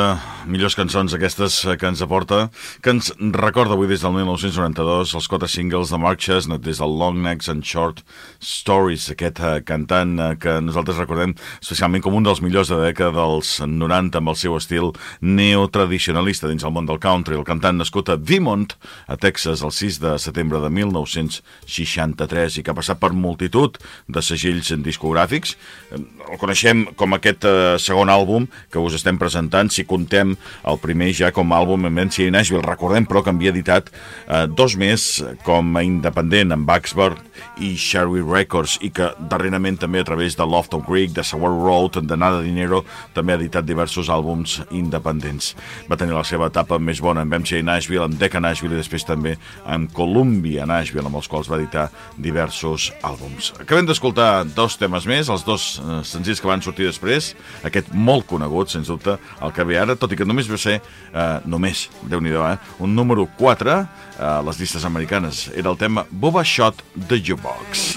millors 0.48 0.76
cançons 0.78 1.12
aquestes 1.12 1.60
que 1.78 1.88
ens 1.88 2.00
aporta, 2.00 2.48
que 2.80 2.92
ens 2.94 3.10
recorda 3.36 3.74
avui 3.76 3.88
des 3.90 4.00
del 4.00 4.14
1992 4.16 5.12
els 5.18 5.28
quatre 5.28 5.48
singles 5.50 5.92
de 5.92 5.98
Mark 6.00 6.22
Chestnut 6.24 6.62
des 6.64 6.80
del 6.80 6.94
Long 6.96 7.18
Necks 7.24 7.50
and 7.52 7.66
Short 7.68 8.00
Stories, 8.40 9.10
aquest 9.12 9.42
uh, 9.44 9.58
cantant 9.66 10.14
uh, 10.16 10.30
que 10.40 10.54
nosaltres 10.64 10.96
recordem 11.02 11.34
especialment 11.60 12.04
com 12.04 12.16
un 12.16 12.24
dels 12.24 12.40
millors 12.44 12.72
de 12.72 12.78
dècada 12.80 13.12
dels 13.18 13.58
90 13.60 14.22
amb 14.22 14.32
el 14.32 14.38
seu 14.40 14.56
estil 14.56 14.94
neotradicionalista 15.20 16.48
dins 16.48 16.64
el 16.64 16.72
món 16.72 16.88
del 16.88 17.00
country. 17.02 17.36
El 17.36 17.46
cantant 17.48 17.76
nascut 17.76 18.08
a 18.08 18.16
Vimont, 18.16 18.72
a 19.06 19.18
Texas, 19.20 19.60
el 19.66 19.74
6 19.76 20.00
de 20.00 20.14
setembre 20.22 20.62
de 20.64 20.72
1963 20.72 22.56
i 22.56 22.64
que 22.64 22.72
ha 22.72 22.78
passat 22.78 23.02
per 23.02 23.12
multitud 23.12 23.76
de 24.08 24.24
segells 24.24 24.72
discogràfics. 24.80 25.58
El 25.92 26.40
coneixem 26.40 26.86
com 26.96 27.16
aquest 27.16 27.44
segon 27.84 28.08
àlbum 28.12 28.48
que 28.72 28.80
us 28.80 28.96
estem 28.96 29.20
presentant, 29.20 29.68
si 29.72 29.84
contem 29.88 30.37
el 30.68 30.80
primer 30.82 31.12
ja 31.16 31.32
com 31.34 31.52
a 31.52 31.60
àlbum 31.60 31.88
en 31.88 31.98
Vència 31.98 32.26
i 32.26 32.34
Nashville. 32.34 32.64
Recordem, 32.66 33.06
però, 33.08 33.22
que 33.24 33.34
havia 33.34 33.52
editat 33.54 33.90
eh, 33.92 34.46
dos 34.48 34.76
més 34.78 35.08
com 35.46 35.76
a 35.76 35.84
independent 35.86 36.54
amb 36.54 36.68
Baxbird 36.68 37.20
i 37.62 37.74
Sherry 37.78 38.22
Records 38.22 38.78
i 38.84 38.90
que 38.94 39.10
darrerament 39.30 39.78
també 39.80 40.02
a 40.02 40.06
través 40.08 40.36
de 40.38 40.46
Lofton 40.46 40.84
Creek, 40.86 41.14
de 41.16 41.24
Sour 41.26 41.54
Road, 41.54 42.00
de 42.02 42.16
Nada 42.18 42.42
Dinero, 42.44 42.84
també 43.14 43.34
ha 43.34 43.40
editat 43.40 43.66
diversos 43.66 44.10
àlbums 44.12 44.58
independents. 44.74 45.54
Va 45.90 45.98
tenir 45.98 46.16
la 46.16 46.26
seva 46.26 46.48
etapa 46.52 46.78
més 46.82 47.02
bona 47.04 47.24
amb 47.24 47.38
MCA 47.40 47.62
Nashville, 47.66 48.04
amb 48.06 48.18
Decca 48.20 48.42
Nashville 48.42 48.76
i 48.76 48.82
després 48.82 49.06
també 49.06 49.36
amb 49.66 49.92
Columbia 49.94 50.66
Nashville, 50.68 51.06
amb 51.08 51.20
els 51.20 51.30
quals 51.30 51.50
va 51.50 51.58
editar 51.60 51.88
diversos 52.16 52.90
àlbums. 53.06 53.52
Acabem 53.58 53.88
d'escoltar 53.88 54.44
dos 54.54 54.78
temes 54.80 55.06
més, 55.08 55.30
els 55.32 55.44
dos 55.46 55.68
eh, 55.78 56.00
senzills 56.06 56.42
que 56.42 56.50
van 56.50 56.62
sortir 56.64 56.88
després, 56.88 57.32
aquest 57.66 57.92
molt 57.94 58.28
conegut, 58.30 58.72
sens 58.72 58.90
dubte, 58.90 59.18
el 59.42 59.54
que 59.54 59.66
ve 59.68 59.78
ara, 59.80 59.98
tot 59.98 60.12
i 60.12 60.18
que 60.18 60.27
només 60.28 60.48
va 60.50 60.58
ser, 60.60 60.80
eh, 61.12 61.40
només, 61.48 61.88
déu 62.10 62.20
nhi 62.20 62.34
eh, 62.36 62.56
un 62.84 62.94
número 62.94 63.26
4 63.38 63.72
a 63.72 63.80
eh, 63.80 64.42
les 64.46 64.60
llistes 64.60 64.84
americanes. 64.84 65.48
Era 65.54 65.70
el 65.70 65.76
tema 65.76 66.06
Boba 66.10 66.44
Shot 66.44 66.84
The 67.08 67.20
Jukebox. 67.20 67.96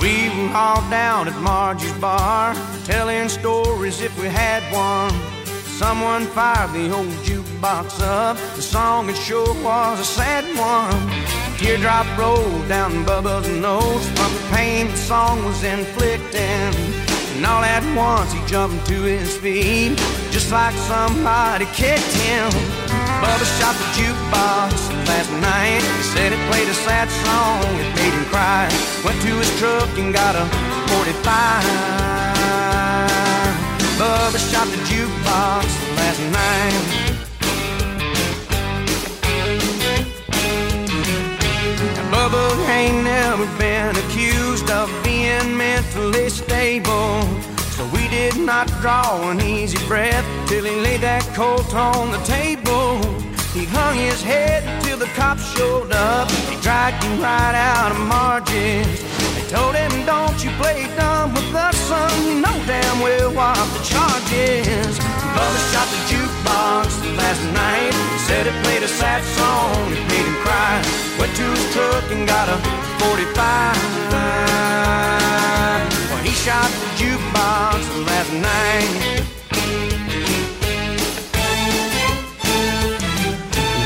We 0.00 0.28
were 0.36 0.54
all 0.54 0.82
down 0.90 1.26
at 1.28 1.36
Margie's 1.40 1.92
bar, 2.00 2.54
telling 2.84 3.28
stories 3.28 4.00
if 4.00 4.12
we 4.20 4.28
had 4.28 4.62
one. 4.72 5.12
Someone 5.78 6.24
fired 6.26 6.72
the 6.72 6.90
old 6.90 7.12
jukebox 7.56 8.00
up. 8.02 8.36
The 8.56 8.62
song 8.62 9.08
it 9.08 9.16
sure 9.16 9.54
was 9.62 10.00
a 10.00 10.04
sad 10.04 10.44
one. 10.56 11.10
Teardrop 11.58 12.06
rolled 12.18 12.68
down 12.68 13.04
Bubba's 13.04 13.48
nose 13.48 14.06
from 14.10 14.32
the 14.34 14.40
pain 14.54 14.88
the 14.88 14.96
song 14.96 15.44
was 15.44 15.62
inflicting. 15.64 16.74
And 17.36 17.44
all 17.44 17.62
at 17.62 17.84
once 17.96 18.32
he 18.32 18.40
jumped 18.46 18.86
to 18.86 19.02
his 19.02 19.36
feet, 19.36 19.96
just 20.30 20.50
like 20.50 20.74
somebody 20.74 21.66
kicked 21.66 22.14
him. 22.24 22.50
Bubba 23.20 23.46
shot 23.58 23.74
the 23.76 23.84
jukebox 23.96 24.72
last 25.06 25.30
night. 25.40 25.82
He 25.82 26.02
said 26.14 26.32
it 26.32 26.50
played 26.50 26.68
a 26.68 26.74
sad 26.74 27.08
song, 27.08 27.64
it 27.80 27.94
made 27.96 28.12
him 28.12 28.24
cry. 28.26 28.68
Went 29.04 29.20
to 29.22 29.32
his 29.36 29.58
truck 29.58 29.98
and 29.98 30.12
got 30.14 30.34
a 30.36 30.46
45. 31.04 31.16
Bubba 33.98 34.38
shot 34.50 34.68
the 34.68 34.78
jukebox 34.88 35.64
last 35.96 36.20
night. 36.32 37.05
Ain't 42.76 43.04
never 43.04 43.46
been 43.58 43.96
accused 44.04 44.70
of 44.70 44.88
being 45.02 45.56
mentally 45.56 46.28
stable. 46.28 47.22
So 47.76 47.86
we 47.96 48.06
did 48.08 48.36
not 48.36 48.66
draw 48.82 49.30
an 49.30 49.40
easy 49.40 49.80
breath 49.88 50.26
till 50.48 50.64
he 50.64 50.74
laid 50.86 51.00
that 51.00 51.24
colt 51.34 51.74
on 51.74 52.12
the 52.12 52.22
table. 52.24 53.00
He 53.56 53.64
hung 53.64 53.96
his 53.96 54.22
head 54.22 54.60
till 54.84 54.98
the 54.98 55.10
cops 55.18 55.44
showed 55.56 55.92
up. 55.92 56.30
He 56.50 56.56
dragged 56.60 57.02
him 57.02 57.16
right 57.20 57.56
out 57.72 57.92
of 57.92 58.00
Margie's. 58.14 59.00
They 59.34 59.46
told 59.48 59.74
him, 59.74 59.92
Don't 60.04 60.38
you 60.44 60.50
play 60.62 60.80
dumb 60.96 61.32
with 61.32 61.54
us, 61.54 61.76
son. 61.88 62.12
You 62.26 62.40
know 62.44 62.56
damn 62.66 63.00
well 63.00 63.32
what 63.32 63.66
the 63.74 63.82
charge 63.90 64.30
is. 64.32 64.98
Bubba 65.34 65.60
shot 65.72 65.88
the 65.94 66.00
jukebox 66.10 67.05
last 67.16 67.42
night. 67.52 67.92
Said 68.26 68.46
it 68.46 68.54
played 68.64 68.82
a 68.82 68.88
sad 68.88 69.22
song, 69.38 69.92
it 69.92 70.02
made 70.08 70.26
him 70.26 70.36
cry. 70.44 70.82
Went 71.18 71.34
to 71.36 71.42
his 71.42 71.64
truck 71.74 72.04
and 72.10 72.26
got 72.26 72.48
a 72.48 72.56
45. 73.00 73.76
Well, 76.10 76.22
he 76.22 76.30
shot 76.30 76.70
the 76.82 76.88
jukebox 77.00 77.80
last 78.06 78.32
night. 78.32 79.26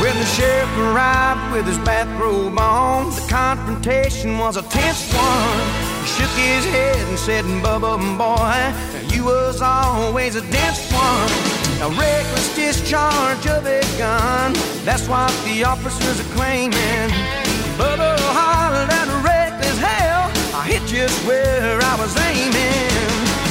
When 0.00 0.18
the 0.18 0.24
sheriff 0.24 0.72
arrived 0.78 1.52
with 1.52 1.66
his 1.66 1.78
bathrobe 1.78 2.58
on, 2.58 3.10
the 3.10 3.26
confrontation 3.28 4.38
was 4.38 4.56
a 4.56 4.62
tense 4.62 5.12
one. 5.12 5.60
He 6.02 6.08
shook 6.16 6.30
his 6.30 6.64
head 6.64 6.96
and 7.08 7.18
said, 7.18 7.44
Bubba, 7.62 7.98
boy, 8.16 9.14
you 9.14 9.24
was 9.24 9.60
always 9.60 10.36
a 10.36 10.40
dense 10.50 10.90
one. 10.90 11.59
A 11.80 11.88
reckless 11.88 12.52
discharge 12.54 13.46
of 13.46 13.64
a 13.64 13.80
gun, 13.96 14.52
that's 14.84 15.08
what 15.08 15.32
the 15.48 15.64
officers 15.64 16.20
are 16.20 16.28
claiming. 16.36 17.08
Bubba 17.80 18.20
hollered 18.36 18.92
at 18.92 19.08
a 19.08 19.16
reckless 19.24 19.80
hell, 19.80 20.28
I 20.52 20.68
hit 20.68 20.84
just 20.84 21.16
where 21.24 21.80
I 21.80 21.94
was 21.96 22.12
aiming. 22.20 22.92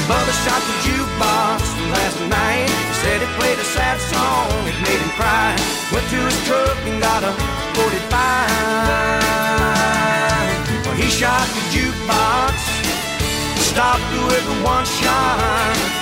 Bubba 0.06 0.30
shot 0.46 0.62
the 0.62 0.76
jukebox 0.86 1.74
last 1.90 2.22
night. 2.30 2.70
He 2.70 2.94
said 3.02 3.18
he 3.18 3.26
played 3.34 3.58
a 3.58 3.66
sad 3.66 3.98
song, 3.98 4.46
it 4.62 4.78
made 4.86 5.02
him 5.02 5.10
cry. 5.18 5.58
Went 5.90 6.06
to 6.14 6.22
his 6.22 6.38
truck 6.46 6.78
and 6.86 7.02
got 7.02 7.26
a 7.26 7.34
45. 7.82 8.14
Well, 10.86 10.94
he 10.94 11.10
shot 11.10 11.50
the 11.50 11.66
jukebox, 11.74 12.54
stopped 13.74 14.06
with 14.30 14.46
one 14.62 14.86
shot. 14.86 15.99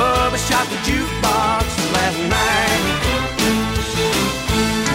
Bubba 0.00 0.38
shot 0.48 0.66
the 0.72 0.80
jukebox 0.88 1.66
last 1.96 2.20
night. 2.36 2.82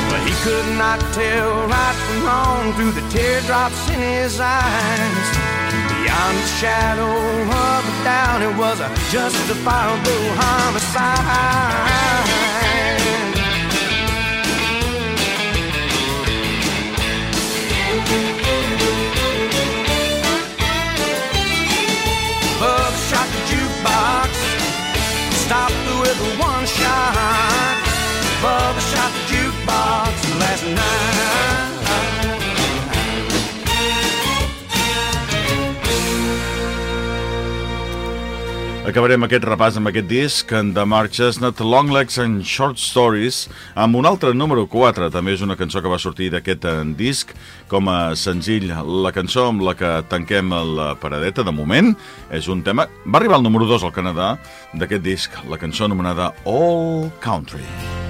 But 0.10 0.22
he 0.28 0.34
could 0.46 0.70
not 0.84 1.00
tell 1.14 1.52
right 1.68 1.98
from 2.06 2.18
wrong 2.26 2.74
through 2.74 2.94
the 3.00 3.06
teardrops 3.14 3.88
in 3.90 4.00
his 4.00 4.40
eyes. 4.40 5.28
Beyond 5.92 6.36
the 6.42 6.50
shadow 6.62 7.14
of 7.68 7.82
a 7.94 7.96
doubt, 8.04 8.42
it 8.42 8.54
was 8.58 8.80
a 8.80 8.90
justifiable 9.14 10.26
homicide. 10.42 11.86
Bub 18.06 18.35
stopped 25.46 25.86
with 26.02 26.20
one 26.40 26.66
shot. 26.66 27.78
Bubba 28.42 28.82
shot 28.92 29.12
the 29.14 29.22
jukebox 29.30 30.40
last 30.40 30.66
night. 30.66 31.15
Acabarem 38.86 39.24
aquest 39.26 39.42
repàs 39.50 39.80
amb 39.80 39.90
aquest 39.90 40.06
disc 40.06 40.52
de 40.54 40.84
Mark 40.86 41.10
Chestnut, 41.10 41.58
Long 41.66 41.90
Legs 41.90 42.20
and 42.22 42.46
Short 42.46 42.78
Stories, 42.78 43.48
amb 43.74 43.98
un 43.98 44.06
altre 44.06 44.30
número 44.38 44.68
4. 44.70 45.08
També 45.10 45.34
és 45.34 45.42
una 45.42 45.58
cançó 45.58 45.82
que 45.82 45.90
va 45.90 45.98
sortir 45.98 46.30
d'aquest 46.30 46.70
eh, 46.70 46.76
disc 46.94 47.34
com 47.72 47.90
a 47.90 48.14
senzill. 48.14 48.70
La 49.02 49.10
cançó 49.16 49.50
amb 49.50 49.66
la 49.66 49.74
que 49.74 49.92
tanquem 50.14 50.54
la 50.78 50.92
paradeta, 51.02 51.42
de 51.42 51.56
moment, 51.56 51.96
és 52.30 52.46
un 52.46 52.62
tema... 52.62 52.86
Va 53.10 53.24
arribar 53.24 53.42
al 53.42 53.50
número 53.50 53.66
2 53.74 53.90
al 53.90 53.96
Canadà 53.98 54.36
d'aquest 54.78 55.02
disc, 55.02 55.44
la 55.50 55.58
cançó 55.58 55.90
anomenada 55.90 56.36
All 56.46 57.10
Country. 57.26 57.66
City 57.66 58.05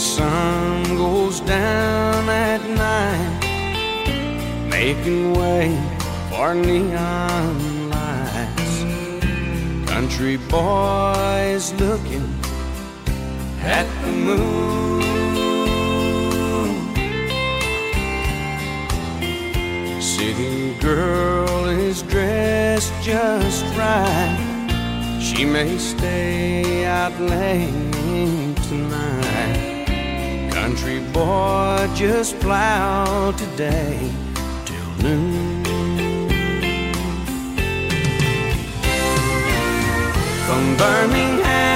sun 0.00 0.96
goes 0.96 1.40
down 1.40 2.26
at 2.30 2.62
night, 2.70 3.40
making 4.70 5.34
way 5.34 5.76
for 6.30 6.54
neon 6.54 7.90
lights. 7.90 8.84
Country 9.90 10.38
boys 10.48 11.74
looking 11.74 12.26
at 13.60 13.86
the 14.02 14.12
moon. 14.12 15.02
City 20.00 20.74
girl 20.80 21.66
is 21.66 22.02
dressed 22.04 22.94
just 23.02 23.66
right. 23.76 25.18
She 25.20 25.44
may 25.44 25.76
stay 25.76 26.86
out 26.86 27.12
late 27.20 28.56
tonight. 28.68 29.29
Country 30.70 31.00
boy 31.12 31.88
just 31.96 32.38
plow 32.38 33.32
today 33.32 33.98
till 34.64 35.02
noon. 35.02 35.64
From 40.46 40.76
Birmingham 40.76 41.69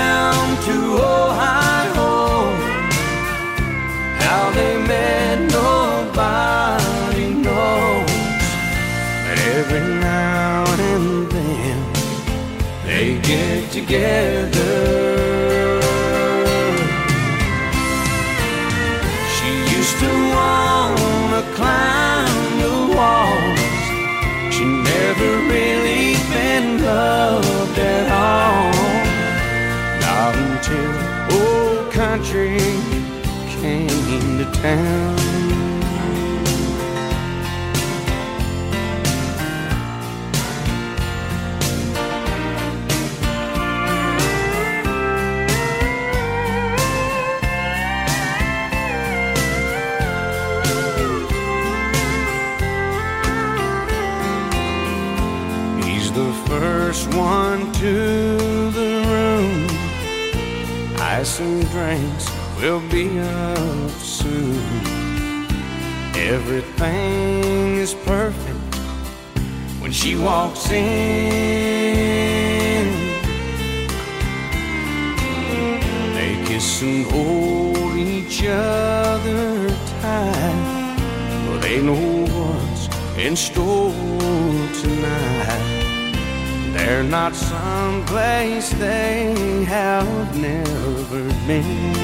drinks 61.74 62.26
will 62.60 62.80
be 62.88 63.18
up 63.18 63.90
soon. 63.98 64.62
Everything 66.14 67.78
is 67.84 67.94
perfect 67.94 68.74
when 69.80 69.90
she 69.90 70.14
walks 70.14 70.70
in. 70.70 70.84
They 76.14 76.32
kiss 76.46 76.82
and 76.82 77.04
hold 77.06 77.96
each 77.96 78.44
other 78.46 79.68
tight. 80.00 80.94
They 81.60 81.82
know 81.82 82.06
what's 82.36 82.84
in 83.18 83.34
store 83.34 83.90
tonight. 84.80 85.33
They're 86.86 87.02
not 87.02 87.34
someplace 87.34 88.68
they 88.68 89.64
have 89.64 90.36
never 90.36 91.22
been. 91.46 91.94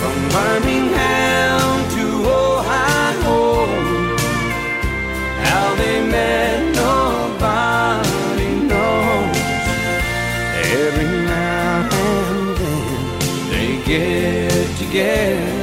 From 0.00 0.18
Birmingham 0.28 1.88
to 1.94 2.04
Ohio, 2.28 3.66
how 5.42 5.74
they 5.76 6.06
met 6.06 6.60
nobody 6.76 8.50
knows. 8.68 9.38
Every 10.82 11.08
now 11.24 11.88
and 11.90 12.56
then 12.58 13.48
they 13.50 13.82
get 13.86 14.76
together. 14.76 15.53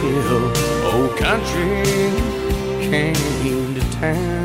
till 0.00 0.16
old 0.32 1.12
oh, 1.12 1.14
country 1.18 2.10
came 2.88 3.14
to 3.74 3.80
town. 4.00 4.40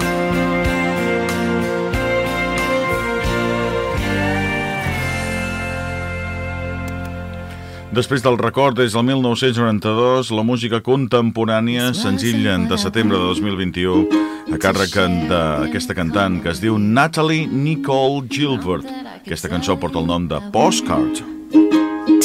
Després 7.96 8.20
del 8.20 8.36
record, 8.38 8.76
des 8.76 8.92
del 8.92 9.06
1992, 9.08 10.34
la 10.36 10.44
música 10.44 10.82
contemporània 10.84 11.94
senzilla 11.96 12.58
de 12.68 12.78
setembre 12.78 13.16
de 13.16 13.30
2021 13.32 14.26
a 14.52 14.60
càrrec 14.60 15.00
d'aquesta 15.32 15.96
cantant 15.96 16.42
que 16.44 16.52
es 16.52 16.60
diu 16.60 16.76
Natalie 16.76 17.48
Nicole 17.48 18.28
Gilbert. 18.28 18.92
Aquesta 19.22 19.48
cançó 19.48 19.80
porta 19.80 20.04
el 20.04 20.12
nom 20.12 20.28
de 20.28 20.44
Postcard. 20.52 21.24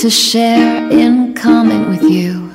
To 0.03 0.11
share 0.11 0.91
in 0.91 1.35
common 1.39 1.87
with 1.89 2.03
you 2.03 2.50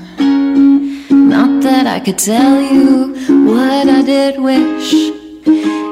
that 1.65 1.87
I 1.87 1.99
could 1.99 2.19
tell 2.19 2.61
you 2.61 3.15
what 3.47 3.89
I 3.89 4.01
did 4.03 4.39
wish 4.39 4.93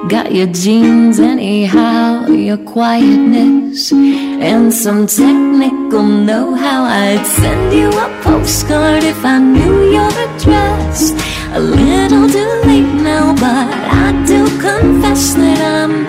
Got 0.07 0.33
your 0.33 0.47
jeans 0.47 1.19
anyhow, 1.19 2.27
your 2.27 2.57
quietness, 2.57 3.91
and 3.91 4.71
some 4.71 5.07
technical 5.07 6.03
know 6.03 6.53
how. 6.53 6.83
I'd 6.83 7.25
send 7.25 7.73
you 7.73 7.89
a 7.89 8.21
postcard 8.21 9.03
if 9.03 9.23
I 9.23 9.39
knew 9.39 9.91
your 9.97 10.11
address. 10.25 11.11
A 11.53 11.59
little 11.59 12.27
too 12.29 12.53
late 12.69 12.93
now, 13.01 13.33
but 13.33 13.73
I 14.05 14.11
do 14.27 14.45
confess 14.59 15.33
that 15.35 15.59
I'm 15.79 16.05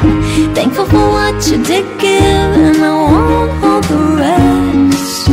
thankful 0.55 0.87
for 0.87 1.07
what 1.16 1.37
you 1.46 1.62
did 1.62 1.87
give, 2.00 2.53
and 2.66 2.77
I 2.77 2.90
won't 2.90 3.53
hold 3.62 3.85
the 3.85 4.03
rest 4.24 5.29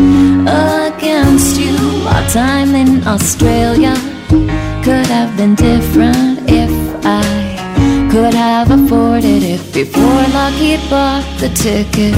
against 0.96 1.60
you. 1.60 1.76
Our 2.08 2.30
time 2.30 2.76
in 2.76 3.06
Australia 3.08 4.11
could 4.32 5.08
have 5.08 5.36
been 5.36 5.56
different 5.56 6.40
if 6.48 6.72
I 7.04 8.10
could 8.10 8.34
have 8.34 8.72
afforded 8.72 9.44
it 9.44 9.74
before 9.74 10.24
Lockheed 10.34 10.80
bought 10.90 11.26
the 11.40 11.50
ticket. 11.50 12.16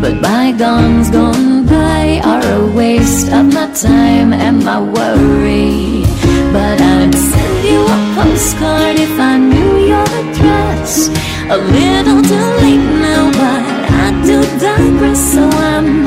But 0.00 0.22
bygones 0.22 1.10
gone 1.10 1.66
by 1.66 2.20
are 2.24 2.44
a 2.60 2.66
waste 2.72 3.32
of 3.32 3.52
my 3.52 3.66
time 3.72 4.32
and 4.32 4.64
my 4.64 4.80
worry. 4.80 6.04
But 6.52 6.80
I'd 6.80 7.14
send 7.14 7.64
you 7.70 7.80
a 7.96 7.98
postcard 8.14 8.96
if 8.96 9.18
I 9.18 9.36
knew 9.36 9.72
your 9.92 10.08
address. 10.22 11.08
A 11.50 11.58
little 11.58 12.22
too 12.22 12.48
late 12.62 12.88
now, 13.08 13.30
but 13.32 13.62
I 14.04 14.06
do 14.24 14.38
digress. 14.60 15.20
So 15.34 15.42
I'm 15.42 16.06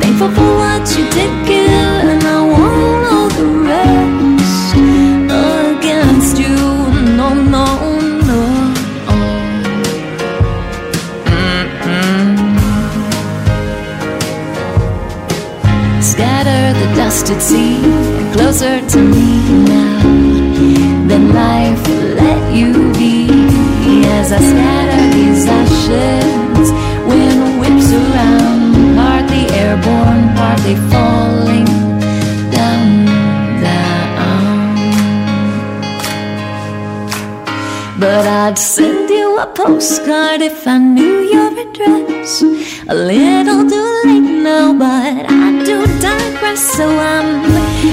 thankful 0.00 0.30
for 0.36 0.50
what 0.62 0.84
you 0.96 1.04
did 1.10 1.32
give, 1.46 2.04
and 2.12 2.22
I 2.24 2.49
The 17.10 17.16
dusted 17.16 17.42
sea 17.42 17.82
closer 18.32 18.80
to 18.88 18.98
me 19.02 19.28
now. 19.64 20.02
Then 21.08 21.34
life 21.34 21.82
will 21.88 22.14
let 22.14 22.54
you 22.54 22.92
be 22.92 23.26
as 24.06 24.30
I 24.30 24.38
scatter 24.38 25.02
these 25.16 25.44
ashes. 25.44 26.70
Wind 27.10 27.58
whips 27.58 27.90
around, 28.00 28.94
partly 28.94 29.44
airborne, 29.58 30.24
partly 30.36 30.76
falling 30.92 31.70
down. 32.52 32.90
But 37.98 38.24
I'd 38.24 38.56
send 38.56 39.10
you 39.10 39.36
a 39.36 39.46
postcard 39.48 40.42
if 40.42 40.64
I 40.64 40.78
knew 40.78 41.18
your 41.34 41.50
address. 41.58 42.42
A 42.88 42.94
little 42.94 43.68
too 43.68 44.00
late 44.04 44.29
now, 44.42 44.72
but 44.72 45.26
I 45.28 45.62
do 45.64 45.86
digress. 46.00 46.60
So 46.76 46.86
I'm 46.88 47.42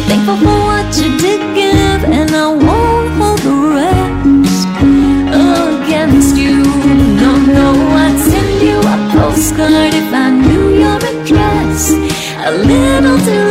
thankful 0.07 0.38
for 0.38 0.60
what 0.69 0.88
you 0.97 1.17
did 1.17 1.41
give, 1.55 2.03
and 2.17 2.31
I 2.31 2.47
won't 2.47 3.10
hold 3.19 3.39
the 3.47 3.55
rest 3.75 4.67
against 5.83 6.38
you. 6.38 6.63
No, 7.21 7.31
no, 7.57 7.67
I'd 8.03 8.17
send 8.29 8.62
you 8.67 8.79
a 8.79 8.97
postcard 9.13 9.93
if 9.93 10.13
I 10.13 10.29
knew 10.31 10.65
your 10.83 10.99
address. 11.12 11.91
A 12.47 12.51
little 12.51 13.17
too 13.27 13.46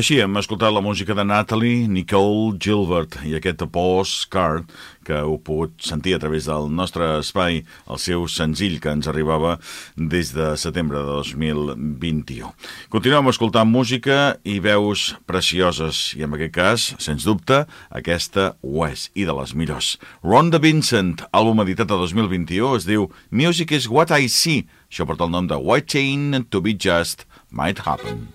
Així 0.00 0.16
hem 0.16 0.38
escoltat 0.40 0.72
la 0.72 0.80
música 0.80 1.12
de 1.12 1.26
Natalie 1.28 1.84
Nicole 1.84 2.54
Gilbert 2.56 3.18
i 3.28 3.34
aquest 3.36 3.60
postcard 3.68 4.70
que 5.04 5.18
heu 5.18 5.34
pogut 5.44 5.74
sentir 5.84 6.14
a 6.16 6.20
través 6.22 6.46
del 6.48 6.70
nostre 6.72 7.04
espai, 7.18 7.58
el 7.84 8.00
seu 8.00 8.24
senzill 8.32 8.78
que 8.80 8.94
ens 8.96 9.10
arribava 9.10 9.58
des 9.98 10.32
de 10.32 10.54
setembre 10.56 11.02
de 11.04 11.18
2021. 11.20 12.48
Continuem 12.88 13.28
escoltant 13.28 13.68
música 13.68 14.38
i 14.40 14.56
veus 14.64 15.10
precioses, 15.28 16.14
i 16.16 16.24
en 16.24 16.32
aquest 16.38 16.56
cas, 16.56 16.90
sens 16.96 17.28
dubte, 17.28 17.66
aquesta 17.92 18.54
ho 18.64 18.88
és, 18.88 19.10
i 19.12 19.28
de 19.28 19.36
les 19.36 19.52
millors. 19.52 19.98
Rhonda 20.24 20.62
Vincent, 20.64 21.26
àlbum 21.28 21.60
editat 21.66 21.92
a 21.92 22.00
2021, 22.00 22.78
es 22.80 22.88
diu 22.88 23.10
Music 23.28 23.76
is 23.76 23.90
what 23.92 24.08
I 24.08 24.32
see. 24.32 24.64
Això 24.88 25.04
porta 25.04 25.28
el 25.28 25.36
nom 25.36 25.50
de 25.50 25.60
Waiting 25.60 26.46
to 26.48 26.64
be 26.64 26.72
just 26.72 27.28
might 27.52 27.84
happen. 27.84 28.30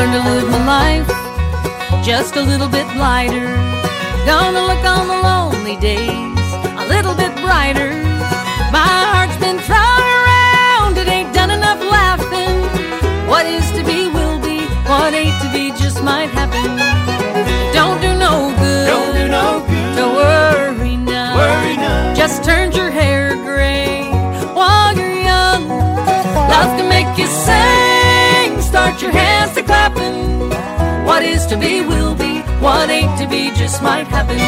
I've 0.00 0.08
learned 0.08 0.24
to 0.24 0.30
live 0.30 0.50
my 0.64 1.04
life 1.04 2.02
just 2.02 2.34
a 2.36 2.40
little 2.40 2.68
bit 2.68 2.86
lighter. 2.96 3.52
Gonna 4.24 4.62
look 4.64 4.82
on 4.82 5.08
the 5.08 5.20
lonely 5.28 5.76
days 5.76 6.40
a 6.80 6.86
little 6.88 7.14
bit 7.14 7.34
brighter. 7.44 7.92
My 8.72 8.88
heart's 9.12 9.36
been 9.36 9.58
thrown 9.58 10.02
around, 10.16 10.96
it 10.96 11.06
ain't 11.06 11.34
done 11.34 11.50
enough 11.50 11.80
laughing. 11.84 12.56
What 13.28 13.44
is 13.44 13.70
to 13.72 13.84
be 13.84 14.08
will 14.08 14.40
be, 14.40 14.64
what 14.88 15.12
ain't 15.12 15.38
to 15.42 15.52
be 15.52 15.68
just 15.72 16.02
might 16.02 16.30
happen. 16.30 16.70
Don't 17.74 18.00
do 18.00 18.16
no 18.16 18.56
good. 18.56 18.86
Don't 18.86 19.12
do 19.14 19.28
no 19.28 19.60
good. 19.68 19.96
To 19.98 20.04
worry 20.16 20.96
now. 20.96 21.36
Worry 21.36 21.76
now. 21.76 22.14
Just 22.14 22.42
turn 22.42 22.72
your 22.72 22.90
hair 22.90 23.36
gray 23.36 24.08
while 24.54 24.96
you're 24.96 25.20
young. 25.20 25.68
Love 25.68 26.70
can 26.78 26.88
make 26.88 27.18
you 27.18 27.26
sing. 27.26 27.79
Start 28.80 29.02
your 29.02 29.12
hands 29.12 29.54
to 29.56 29.62
clapping. 29.62 30.48
What 31.04 31.22
is 31.22 31.44
to 31.48 31.58
be 31.58 31.82
will 31.82 32.14
be. 32.14 32.40
What 32.64 32.88
ain't 32.88 33.20
to 33.20 33.28
be 33.28 33.50
just 33.50 33.82
might 33.82 34.06
happen. 34.06 34.38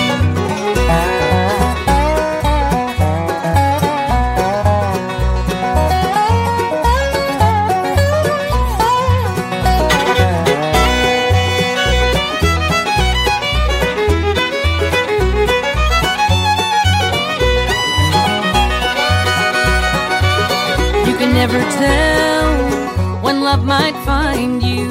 Might 23.62 23.94
find 24.04 24.62
you. 24.62 24.88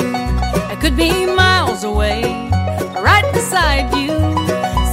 It 0.71 0.79
could 0.79 0.95
be 0.95 1.25
miles 1.25 1.83
away, 1.83 2.23
right 3.01 3.29
beside 3.33 3.93
you. 3.95 4.09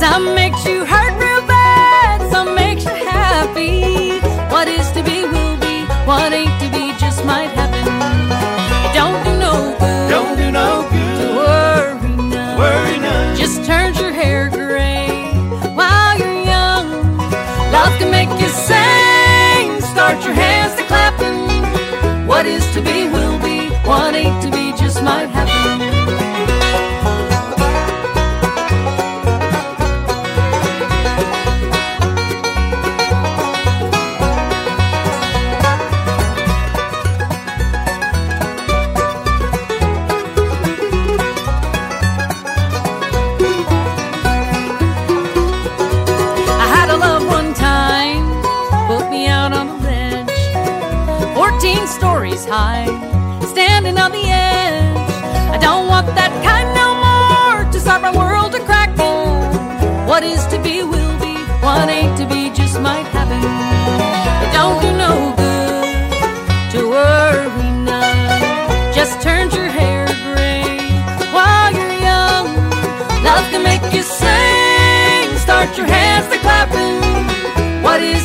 Some 0.01 0.35
makes 0.35 0.65
you 0.65 0.85
hurt 0.85 1.15
real 1.19 1.47
bad, 1.47 2.31
some 2.31 2.55
makes 2.55 2.85
you 2.85 2.95
happy. 2.95 4.21
What 4.53 4.69
is 4.69 4.91
to 4.93 5.03
be 5.03 5.23
will 5.23 5.57
be, 5.59 5.85
what 6.07 6.33
ain't 6.33 6.61
to 6.63 6.69
be 6.71 6.93
just 6.99 7.25
might 7.25 7.51
happen. 7.51 7.87
It 8.87 8.93
don't 8.95 9.23
do 9.25 9.39
no 9.39 9.77
good 9.79 10.11
Don't 10.11 10.37
do 10.37 10.51
no 10.51 10.83
to 10.83 10.97
good. 10.97 11.37
worry 11.37 12.17
now. 12.29 12.59
Worry 12.59 12.99
none. 12.99 13.37
Just 13.37 13.65
turns 13.65 14.01
your 14.01 14.13
hair 14.13 14.49
gray 14.51 15.09
while 15.75 16.19
you're 16.19 16.43
young. 16.45 17.17
Love 17.73 17.93
can 17.99 18.11
make 18.11 18.31
you 18.41 18.49
sing. 18.49 19.81
Start 19.93 20.23
your 20.25 20.35
hands 20.35 20.75
to 20.77 20.85
clapping. 20.87 22.27
What 22.27 22.45
is 22.47 22.65
to 22.75 22.81
be 22.83 23.09
be. 23.99 24.23
To 24.43 24.51
be 24.53 24.68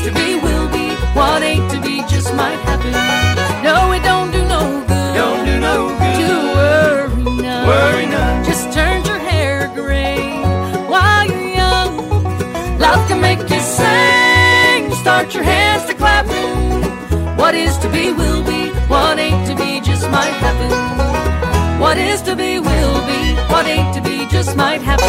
to 0.03 0.11
be 0.11 0.35
will 0.35 0.67
be, 0.67 0.87
what 1.15 1.41
ain't 1.41 1.71
to 1.71 1.79
be 1.79 2.03
just 2.07 2.33
might 2.35 2.59
happen. 2.67 2.91
No, 3.63 3.91
it 3.93 4.03
don't 4.03 4.31
do 4.31 4.41
no 4.55 4.83
good. 4.87 5.15
Don't 5.15 5.45
do 5.45 5.59
no 5.59 5.75
good. 5.99 6.17
To 6.19 6.29
worry 6.57 7.25
none. 7.41 7.67
Worry 7.67 8.05
none. 8.07 8.43
Just 8.43 8.73
turn 8.73 9.05
your 9.05 9.19
hair 9.19 9.71
gray 9.73 10.19
while 10.91 11.25
you're 11.25 11.55
young. 11.55 11.95
Love 12.79 13.07
can 13.07 13.21
make 13.21 13.39
you 13.49 13.59
sing. 13.59 14.91
Start 15.03 15.33
your 15.33 15.43
hands 15.43 15.85
to 15.85 15.93
clapping. 15.93 16.51
What 17.37 17.55
is 17.55 17.77
to 17.77 17.89
be 17.89 18.11
will 18.11 18.43
be. 18.43 18.61
What 18.91 19.17
ain't 19.19 19.47
to 19.47 19.55
be 19.55 19.79
just 19.79 20.09
might 20.11 20.35
happen. 20.45 21.79
What 21.79 21.97
is 21.97 22.21
to 22.23 22.35
be 22.35 22.59
will 22.59 22.99
be. 23.07 23.21
What 23.51 23.65
ain't 23.67 23.93
to 23.95 24.01
be 24.01 24.25
just 24.27 24.55
might 24.57 24.81
happen. 24.81 25.07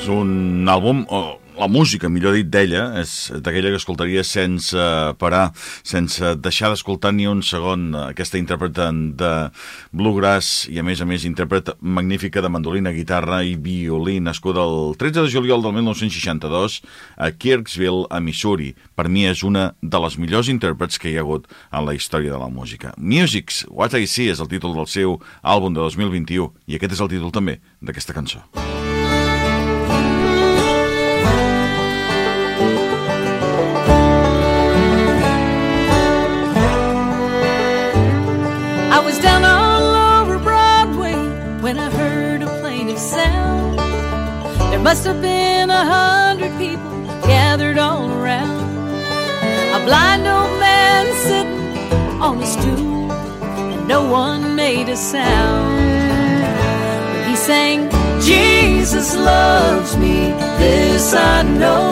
És 0.00 0.08
un 0.08 0.66
àlbum, 0.68 1.06
o 1.08 1.16
oh. 1.16 1.40
La 1.60 1.68
música, 1.68 2.08
millor 2.08 2.32
dit, 2.38 2.48
d'ella, 2.48 2.86
és 3.02 3.28
d'aquella 3.44 3.74
que 3.74 3.78
escoltaria 3.80 4.22
sense 4.24 4.80
parar, 5.20 5.50
sense 5.84 6.32
deixar 6.40 6.70
d'escoltar 6.72 7.12
ni 7.12 7.26
un 7.28 7.42
segon 7.44 7.90
aquesta 8.00 8.40
intèrpreta 8.40 8.88
de 8.90 9.32
bluegrass 9.92 10.64
i, 10.72 10.78
a 10.80 10.84
més 10.86 11.02
a 11.04 11.08
més, 11.08 11.26
intèrpreta 11.28 11.76
magnífica 11.80 12.40
de 12.40 12.48
mandolina, 12.48 12.94
guitarra 12.96 13.42
i 13.44 13.58
violí, 13.60 14.16
nascuda 14.24 14.64
el 14.64 14.96
13 14.96 15.26
de 15.26 15.34
juliol 15.34 15.60
del 15.66 15.76
1962 15.76 16.80
a 17.20 17.30
Kirksville, 17.36 18.06
a 18.08 18.22
Missouri. 18.24 18.72
Per 18.96 19.10
mi 19.12 19.26
és 19.28 19.44
una 19.44 19.74
de 19.82 20.00
les 20.00 20.16
millors 20.16 20.48
intèrprets 20.48 20.96
que 20.96 21.12
hi 21.12 21.18
ha 21.18 21.26
hagut 21.26 21.50
en 21.68 21.84
la 21.84 21.96
història 21.98 22.32
de 22.32 22.40
la 22.40 22.48
música. 22.48 22.94
Music's 22.96 23.66
What 23.68 23.98
I 23.98 24.08
See 24.08 24.32
és 24.32 24.40
el 24.40 24.48
títol 24.48 24.72
del 24.78 24.88
seu 24.88 25.18
àlbum 25.44 25.76
de 25.76 25.84
2021 25.84 26.54
i 26.72 26.80
aquest 26.80 26.96
és 26.96 27.04
el 27.04 27.12
títol 27.12 27.36
també 27.36 27.60
d'aquesta 27.84 28.16
cançó. 28.16 28.46
I 28.56 28.89
must 44.82 45.04
have 45.04 45.20
been 45.20 45.68
a 45.68 45.84
hundred 45.84 46.56
people 46.58 47.04
gathered 47.22 47.78
all 47.78 48.10
around. 48.10 48.60
A 49.74 49.84
blind 49.84 50.26
old 50.26 50.58
man 50.58 51.06
sitting 51.26 52.20
on 52.20 52.42
a 52.42 52.46
stool, 52.46 53.12
and 53.72 53.86
no 53.86 54.10
one 54.10 54.56
made 54.56 54.88
a 54.88 54.96
sound. 54.96 55.80
He 57.28 57.36
sang, 57.36 57.90
Jesus 58.20 59.14
loves 59.14 59.96
me, 59.96 60.32
this 60.58 61.12
I 61.12 61.42
know. 61.42 61.90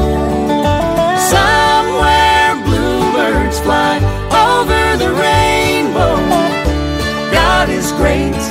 Somewhere 1.35 2.55
bluebirds 2.65 3.61
fly 3.61 3.97
over 4.49 4.97
the 4.97 5.13
rainbow. 5.13 6.17
God 7.31 7.69
is 7.69 7.93
great 7.93 8.48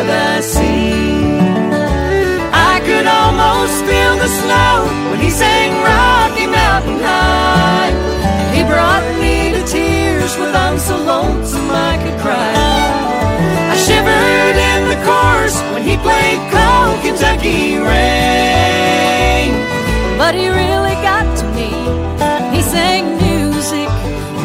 what 0.00 0.08
I. 0.08 0.30
I 2.72 2.80
could 2.86 3.06
almost 3.06 3.76
feel 3.84 4.14
the 4.16 4.30
snow 4.40 4.74
when 5.10 5.20
he 5.20 5.30
sang 5.30 5.72
Rocky 5.84 6.46
Mountain 6.46 7.00
High. 7.00 7.92
He 8.54 8.62
brought 8.64 9.04
me 9.20 9.52
to 9.52 9.62
tears 9.66 10.36
when 10.38 10.54
I'm 10.54 10.78
so 10.78 10.96
lonesome 10.96 11.70
I 11.70 11.94
could 12.02 12.18
cry. 12.24 12.54
I 13.72 13.76
shivered 13.86 14.56
in 14.72 14.80
the 14.92 14.98
chorus 15.06 15.56
when 15.72 15.82
he 15.82 15.96
played 16.06 16.40
Cold 16.54 16.96
Kentucky 17.04 17.76
Rain. 17.76 19.50
But 20.16 20.34
he 20.34 20.48
really 20.48 20.96
got 21.08 21.26
to 21.40 21.44
me. 21.58 21.72
He 22.54 22.62
sang 22.62 23.04
music, 23.20 23.90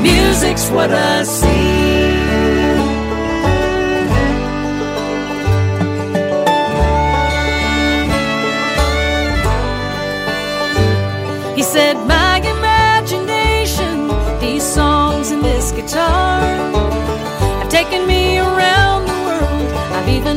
music's 0.02 0.70
what 0.70 0.92
I 0.92 1.24
see. 1.24 1.75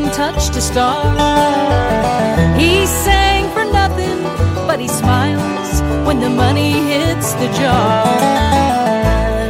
I've 0.00 0.14
touched 0.14 0.54
a 0.56 0.60
star. 0.60 1.04
He 2.56 2.86
sang 2.86 3.50
for 3.52 3.64
nothing, 3.64 4.22
but 4.66 4.78
he 4.78 4.86
smiles 4.86 5.82
when 6.06 6.20
the 6.20 6.30
money 6.30 6.72
hits 6.72 7.32
the 7.34 7.48
jar. 7.58 8.06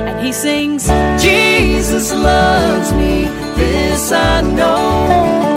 And 0.08 0.24
he 0.24 0.32
sings, 0.32 0.86
Jesus 1.22 2.12
loves 2.12 2.92
me, 2.94 3.24
this 3.56 4.10
I 4.10 4.40
know. 4.40 5.47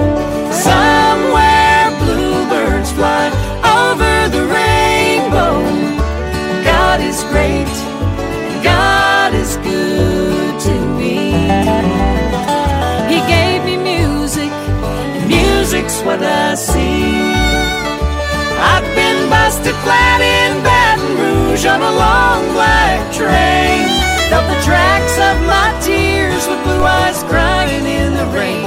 Busted 19.62 19.80
flat 19.84 20.22
in 20.22 20.64
Baton 20.64 21.18
Rouge 21.18 21.66
on 21.66 21.82
a 21.82 21.92
long 21.92 22.52
black 22.54 23.14
train. 23.14 23.86
Felt 24.30 24.48
the 24.50 24.60
tracks 24.66 25.18
of 25.20 25.38
my 25.46 25.70
tears 25.82 26.48
with 26.48 26.64
blue 26.64 26.84
eyes 26.84 27.22
crying 27.24 27.86
in 27.86 28.14
the 28.14 28.26
rain. 28.34 28.66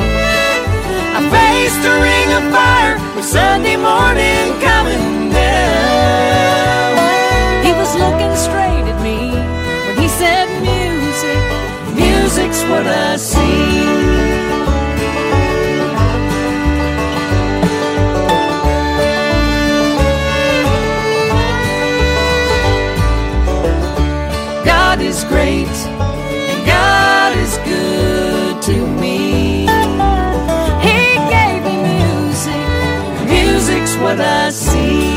I 1.16 1.20
faced 1.34 1.82
a 1.82 1.94
ring 1.98 2.30
of 2.38 2.44
fire 2.54 2.96
with 3.16 3.24
Sunday 3.24 3.76
morning 3.76 4.54
coming 4.62 5.30
down. 5.32 6.94
He 7.64 7.72
was 7.72 7.90
looking 7.96 8.34
straight 8.36 8.86
at 8.86 9.02
me 9.02 9.34
when 9.86 9.96
he 9.98 10.08
said 10.08 10.46
music, 10.62 11.42
music's 11.96 12.62
what 12.70 12.86
I 12.86 13.16
see. 13.16 13.73
I 34.20 34.50
see. 34.50 35.14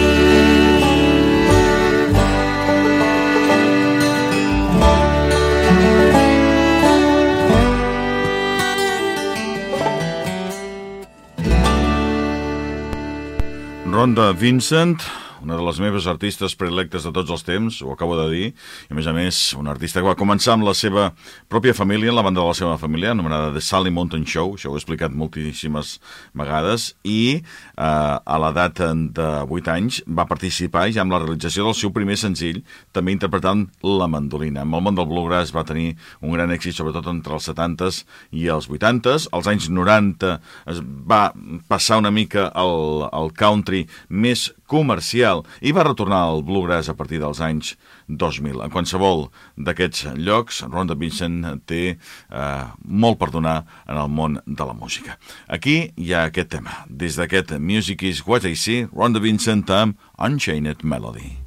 Rhonda 13.86 14.34
Vincent, 14.34 15.02
una 15.48 15.56
de 15.56 15.64
les 15.64 15.80
meves 15.80 16.08
artistes 16.12 16.58
preelectes 16.60 17.06
de 17.08 17.12
tots 17.16 17.32
els 17.32 17.46
temps, 17.48 17.80
ho 17.80 17.94
acabo 17.94 18.18
de 18.20 18.28
dir, 18.34 18.48
i 18.52 18.92
a 18.92 18.98
més 18.98 19.08
a 19.08 19.14
més, 19.16 19.38
un 19.56 19.70
artista 19.72 20.02
que 20.02 20.10
va 20.10 20.18
començar 20.20 20.58
amb 20.58 20.68
la 20.68 20.74
seva 20.76 21.14
pròpia 21.48 21.76
família, 21.78 22.12
en 22.12 22.18
la 22.20 22.26
banda 22.26 22.44
de 22.44 22.50
la 22.50 22.58
seva 22.58 22.76
família, 22.82 23.14
anomenada 23.16 23.54
The 23.56 23.64
Sally 23.64 23.94
Mountain 23.96 24.26
Show, 24.28 24.58
això 24.58 24.74
ho 24.74 24.76
he 24.76 24.82
explicat 24.82 25.16
moltíssimes 25.16 25.94
vegades, 26.36 26.90
i 27.08 27.40
eh, 27.40 27.80
a 27.80 28.40
l'edat 28.44 28.84
de 29.16 29.30
8 29.48 29.72
anys 29.78 30.02
va 30.20 30.28
participar 30.28 30.90
ja 30.92 31.06
en 31.06 31.16
la 31.16 31.22
realització 31.24 31.70
del 31.70 31.78
seu 31.80 31.96
primer 31.96 32.20
senzill, 32.20 32.60
també 32.92 33.16
interpretant 33.16 33.64
la 33.88 34.10
mandolina. 34.12 34.66
En 34.68 34.76
el 34.76 34.84
món 34.84 35.00
del 35.00 35.08
bluegrass 35.08 35.56
va 35.56 35.64
tenir 35.68 35.94
un 36.20 36.36
gran 36.36 36.52
èxit, 36.52 36.76
sobretot 36.76 37.08
entre 37.14 37.40
els 37.40 37.48
70s 37.48 38.04
i 38.36 38.50
els 38.52 38.68
80s. 38.68 39.30
Als 39.32 39.48
anys 39.48 39.72
90 39.72 40.36
es 40.76 40.84
va 40.84 41.30
passar 41.72 42.02
una 42.04 42.12
mica 42.12 42.50
al, 42.52 43.08
al 43.16 43.32
country 43.32 43.86
més 44.10 44.50
comercial 44.68 45.37
i 45.62 45.74
va 45.76 45.86
retornar 45.88 46.24
al 46.28 46.44
bluegrass 46.48 46.90
a 46.92 46.96
partir 46.98 47.22
dels 47.22 47.42
anys 47.44 47.76
2000. 48.08 48.64
En 48.66 48.74
qualsevol 48.74 49.28
d'aquests 49.58 50.14
llocs, 50.18 50.64
Ronda 50.72 50.98
Vincent 50.98 51.44
té 51.70 51.84
eh, 51.94 52.66
molt 52.84 53.20
per 53.22 53.32
donar 53.34 53.60
en 53.88 53.98
el 53.98 54.10
món 54.10 54.40
de 54.46 54.68
la 54.68 54.76
música. 54.78 55.18
Aquí 55.48 55.92
hi 55.96 56.14
ha 56.14 56.28
aquest 56.32 56.54
tema. 56.58 56.84
Des 56.88 57.20
d'aquest 57.20 57.58
Music 57.60 58.04
is 58.04 58.26
What 58.28 58.48
I 58.48 58.56
See, 58.56 58.88
Ronda 58.94 59.24
Vincent 59.24 59.68
amb 59.70 59.98
Unchained 60.18 60.84
Melody. 60.84 61.38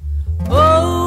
Oh, 0.49 1.00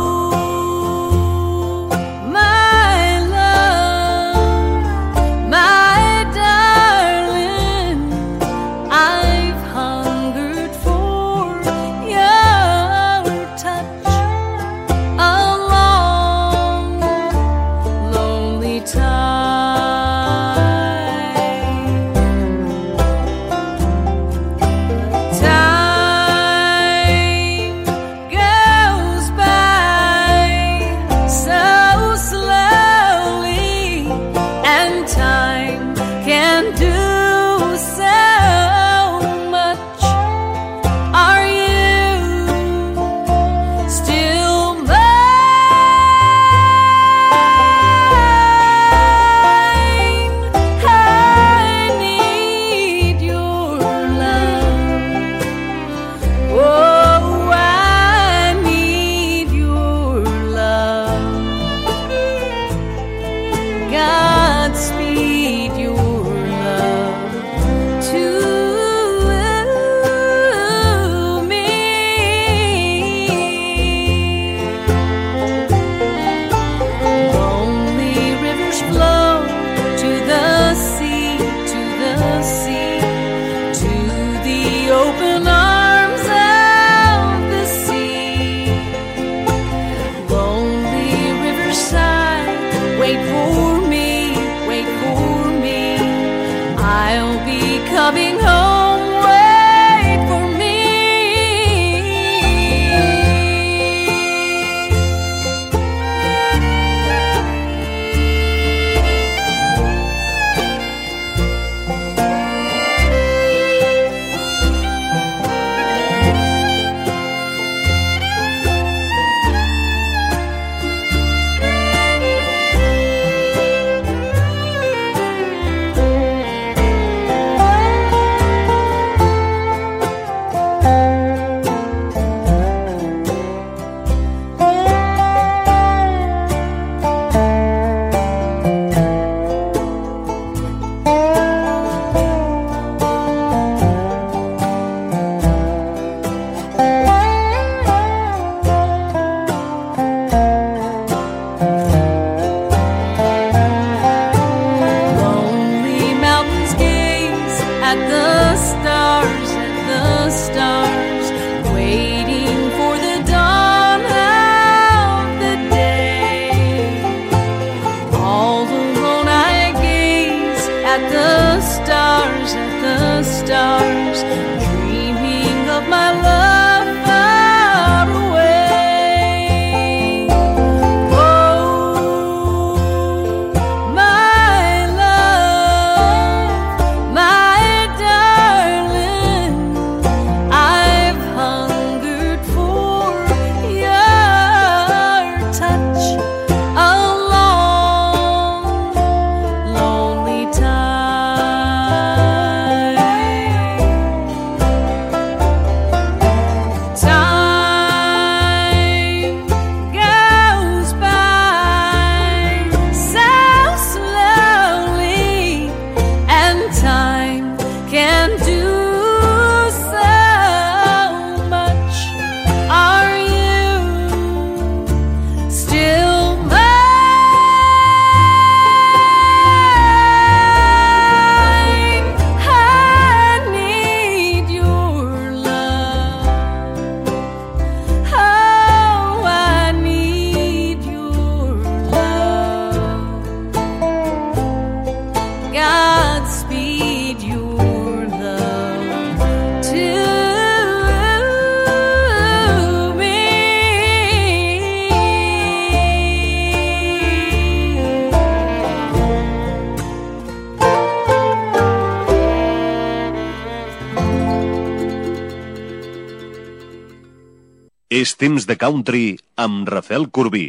temps 268.24 268.46
de 268.46 268.54
country 268.56 269.18
amb 269.36 269.68
Rafel 269.68 270.06
Corbí. 270.08 270.46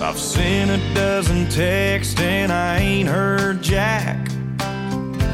I've 0.00 0.16
sent 0.16 0.70
a 0.70 0.78
dozen 0.94 1.48
texts 1.48 2.20
and 2.20 2.52
I 2.52 2.78
ain't 2.78 3.08
heard 3.08 3.60
Jack. 3.60 4.16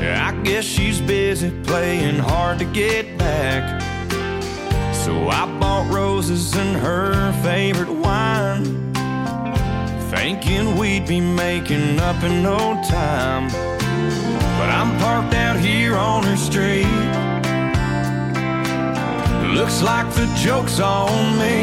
I 0.01 0.33
guess 0.43 0.65
she's 0.65 1.03
busy 1.03 1.51
playing 1.65 2.19
hard 2.19 2.61
to 2.61 2.65
get 2.65 3.19
back. 3.19 3.83
So 5.05 5.29
I 5.29 5.45
bought 5.61 5.93
roses 5.93 6.57
and 6.57 6.77
her 6.77 7.13
favorite 7.43 7.93
wine, 7.93 8.50
thinking 10.21 10.77
we'd 10.77 11.07
be 11.07 11.19
making 11.19 11.99
up 11.99 12.23
in 12.23 12.43
no 12.43 12.59
time. 12.91 13.49
But 14.59 14.69
I'm 14.79 14.91
parked 14.99 15.33
out 15.33 15.59
here 15.59 15.95
on 15.97 16.23
her 16.25 16.37
street. 16.37 16.99
Looks 19.59 19.81
like 19.81 20.09
the 20.21 20.27
joke's 20.45 20.79
on 20.79 21.39
me. 21.39 21.57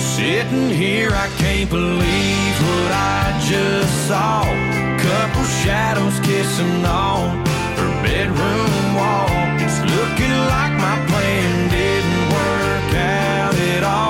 Sitting 0.00 0.70
here, 0.70 1.10
I 1.12 1.28
can't 1.38 1.70
believe 1.70 2.54
what 2.70 2.92
I 3.16 3.22
just 3.52 3.94
saw. 4.08 4.42
Couple 5.06 5.44
shadows 5.62 6.18
kissing 6.26 6.84
on 6.84 7.46
her 7.78 7.90
bedroom 8.02 8.74
wall. 8.98 9.30
It's 9.64 9.80
looking 9.96 10.36
like 10.54 10.74
my 10.86 10.96
plan 11.10 11.52
didn't 11.78 12.22
work 12.38 12.90
out 12.98 13.54
at 13.74 13.84
all. 13.84 14.09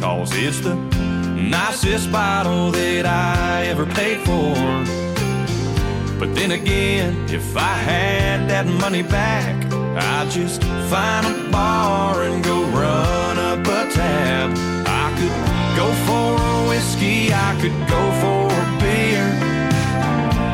Cause 0.00 0.30
it's 0.34 0.60
the 0.60 0.74
nicest 1.34 2.10
bottle 2.12 2.70
that 2.70 3.06
I 3.06 3.66
ever 3.66 3.86
paid 3.86 4.18
for. 4.20 4.54
But 6.18 6.34
then 6.34 6.52
again, 6.52 7.28
if 7.28 7.56
I 7.56 7.74
had 7.74 8.48
that 8.50 8.66
money 8.66 9.02
back, 9.02 9.54
I'd 9.72 10.30
just 10.30 10.62
find 10.90 11.26
a 11.26 11.50
bar 11.50 12.22
and 12.22 12.44
go 12.44 12.62
run 12.64 13.38
up 13.38 13.60
a 13.60 13.90
tab. 13.92 14.50
I 14.86 15.06
could 15.18 15.36
go 15.76 15.88
for 16.06 16.28
a 16.42 16.68
whiskey, 16.68 17.32
I 17.32 17.56
could 17.60 17.78
go 17.88 18.02
for 18.22 18.46
a 18.50 18.66
beer. 18.80 19.28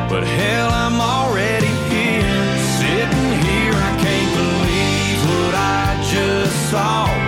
But 0.09 0.23
hell, 0.23 0.69
I'm 0.69 0.99
already 1.01 1.73
here, 1.93 2.57
sitting 2.79 3.29
here. 3.47 3.73
I 3.73 3.93
can't 4.05 4.31
believe 4.41 5.19
what 5.29 5.55
I 5.55 5.99
just 6.11 6.69
saw. 6.71 7.24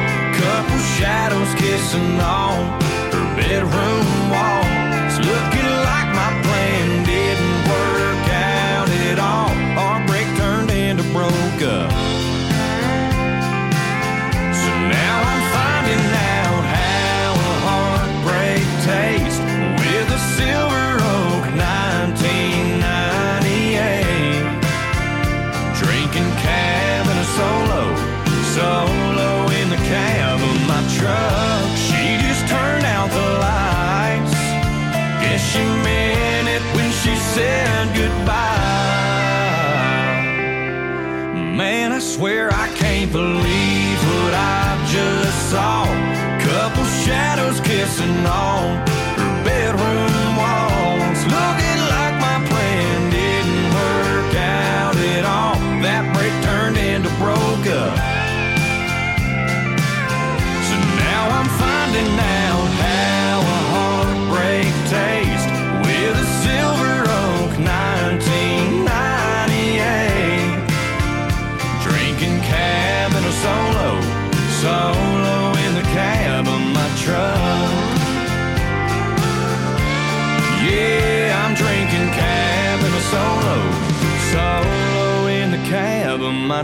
Shadows 0.97 1.53
kissing 1.53 2.17
on 2.19 2.81
her 3.13 3.27
bedroom 3.37 4.09
wall. 4.33 4.65
It's 5.05 5.21
looking 5.21 5.69
like 5.85 6.09
my 6.17 6.33
plan 6.41 7.05
didn't 7.05 7.69
work 7.69 8.25
out 8.33 8.89
at 9.05 9.19
all. 9.19 9.53
Our 9.77 10.01
break 10.07 10.25
turned 10.37 10.71
into 10.71 11.03
broke 11.13 11.61
up. 11.61 11.91
So 14.57 14.71
now 14.89 15.21
I'm 15.21 15.43
finding 15.53 16.01
out 16.41 16.65
how 16.65 17.37
a 17.45 17.53
heartbreak 17.67 18.65
tastes 18.89 19.37
with 19.77 20.09
a 20.09 20.17
silver 20.33 20.97
oak 20.97 21.45
1998. 21.61 24.49
Drinking 25.77 26.25
cab 26.41 27.05
in 27.05 27.17
a 27.21 27.27
solo, 27.37 27.85
solo 28.57 29.45
in 29.61 29.69
the 29.69 29.77
cab 29.85 30.36
my 30.67 30.81
truck. 30.97 31.67
She 31.87 32.03
just 32.25 32.43
turned 32.47 32.85
out 32.85 33.09
the 33.09 33.27
lights. 33.45 34.37
Guess 35.21 35.41
she 35.51 35.63
meant 35.85 36.47
it 36.55 36.63
when 36.75 36.91
she 36.91 37.15
said 37.15 37.66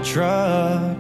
truck. 0.03 0.92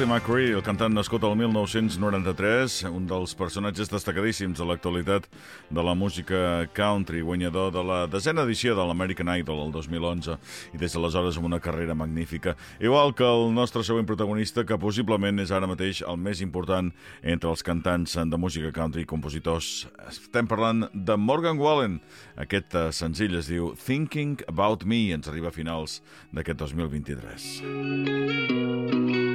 Scotty 0.00 0.14
McCree, 0.14 0.54
el 0.56 0.62
cantant 0.64 0.94
nascut 0.96 1.20
al 1.28 1.34
1993, 1.36 2.88
un 2.88 3.04
dels 3.04 3.34
personatges 3.36 3.90
destacadíssims 3.92 4.56
de 4.56 4.64
l'actualitat 4.64 5.26
de 5.68 5.82
la 5.84 5.92
música 5.92 6.64
country, 6.72 7.20
guanyador 7.20 7.68
de 7.74 7.82
la 7.84 7.98
desena 8.08 8.46
edició 8.48 8.72
de 8.72 8.86
l'American 8.88 9.28
Idol 9.36 9.60
el 9.66 9.74
2011 9.74 10.38
i 10.72 10.80
des 10.80 10.96
d'aleshores 10.96 11.36
amb 11.36 11.50
una 11.50 11.60
carrera 11.60 11.92
magnífica. 11.92 12.56
Igual 12.80 13.12
que 13.12 13.28
el 13.28 13.52
nostre 13.52 13.84
següent 13.84 14.08
protagonista, 14.08 14.64
que 14.64 14.80
possiblement 14.80 15.36
és 15.44 15.52
ara 15.52 15.68
mateix 15.68 16.00
el 16.00 16.16
més 16.16 16.40
important 16.40 16.88
entre 17.20 17.52
els 17.52 17.60
cantants 17.60 18.16
de 18.16 18.40
música 18.40 18.72
country 18.72 19.04
i 19.04 19.10
compositors. 19.10 19.84
Estem 20.08 20.48
parlant 20.48 20.88
de 20.94 21.18
Morgan 21.20 21.60
Wallen. 21.60 22.00
Aquest 22.40 22.72
eh, 22.72 22.88
senzill 22.88 23.36
es 23.36 23.52
diu 23.52 23.76
Thinking 23.76 24.48
About 24.48 24.88
Me, 24.88 25.12
ens 25.12 25.28
arriba 25.28 25.52
a 25.52 25.58
finals 25.60 26.00
d'aquest 26.32 26.64
2023. 26.64 29.28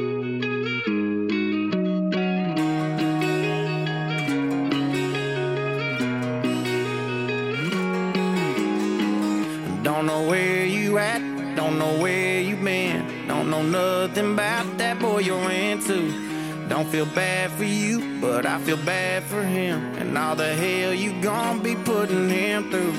Don't 10.06 10.22
know 10.22 10.30
where 10.30 10.66
you 10.68 11.00
at, 11.00 11.20
don't 11.56 11.80
know 11.80 11.98
where 11.98 12.40
you 12.40 12.56
been. 12.58 13.28
Don't 13.28 13.50
know 13.50 13.64
nothing 13.64 14.34
about 14.34 14.78
that 14.78 15.00
boy 15.00 15.22
you're 15.22 15.50
into. 15.50 16.68
Don't 16.70 16.88
feel 16.88 17.08
bad 17.08 17.50
for 17.50 17.64
you, 17.64 18.22
but 18.22 18.46
I 18.46 18.60
feel 18.60 18.78
bad 18.78 19.24
for 19.24 19.42
him. 19.42 19.80
And 19.96 20.16
all 20.16 20.36
the 20.36 20.54
hell 20.54 20.94
you 20.94 21.20
gon' 21.24 21.64
be 21.64 21.76
putting 21.76 22.30
him 22.30 22.70
through. 22.70 22.94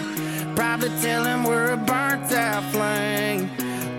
Probably 0.57 0.89
tell 1.01 1.23
him 1.23 1.45
we're 1.45 1.75
a 1.75 1.77
burnt 1.77 2.33
out 2.33 2.65
flame. 2.73 3.51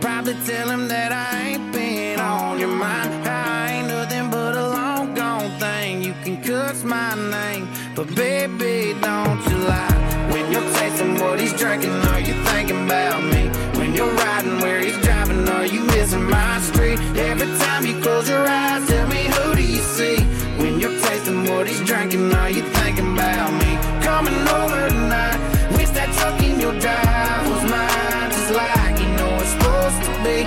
Probably 0.02 0.36
tell 0.46 0.70
him 0.70 0.90
that 0.90 1.14
I 1.14 1.52
ain't 1.52 1.72
been 1.72 2.20
on 2.20 2.60
your 2.60 2.76
mind. 2.76 3.26
I 3.26 3.72
ain't 3.72 3.88
nothing 3.88 4.30
but 4.30 4.54
a 4.58 4.68
long 4.68 5.14
gone 5.14 5.58
thing. 5.62 6.04
You 6.04 6.14
can 6.26 6.44
cuss 6.44 6.84
my 6.84 7.16
name, 7.16 7.70
but 7.98 8.14
baby, 8.14 8.94
don't 9.02 9.42
you 9.50 9.58
lie. 9.66 10.30
When 10.32 10.52
you're 10.52 10.70
tasting 10.76 11.16
what 11.16 11.40
he's 11.40 11.54
drinking, 11.54 11.90
are 11.90 12.20
you 12.20 12.36
thinking 12.46 12.86
about 12.86 13.24
me? 13.24 13.50
When 13.80 13.96
you're 13.96 14.14
riding 14.14 14.60
where 14.60 14.80
he's 14.82 15.00
driving, 15.00 15.50
are 15.50 15.66
you 15.66 15.82
missing 15.82 16.30
my 16.30 16.60
street? 16.62 17.00
Every 17.18 17.48
time 17.58 17.88
you 17.88 18.00
close 18.00 18.30
your 18.30 18.48
eyes, 18.48 18.88
tell 18.88 19.08
me 19.08 19.24
who 19.26 19.56
do 19.56 19.64
you 19.64 19.82
see? 19.98 20.18
When 20.62 20.80
you're 20.80 21.00
tasting 21.08 21.46
what 21.46 21.66
he's 21.66 21.84
drinking, 21.86 22.32
are 22.36 22.52
you 22.52 22.62
thinking 22.78 23.14
about 23.14 23.52
me? 23.54 23.72
Coming 24.06 24.48
over 24.48 24.90
tonight, 24.90 25.40
wish 25.76 25.90
that 25.98 26.14
truck 26.18 26.40
in 26.44 26.60
your 26.60 26.78
drive 26.80 27.50
was 27.50 27.64
mine, 27.66 28.30
just 28.30 28.52
like 28.54 29.00
you 29.02 29.10
know 29.18 29.34
it's 29.42 29.50
supposed 29.58 30.00
to 30.06 30.14
be. 30.22 30.38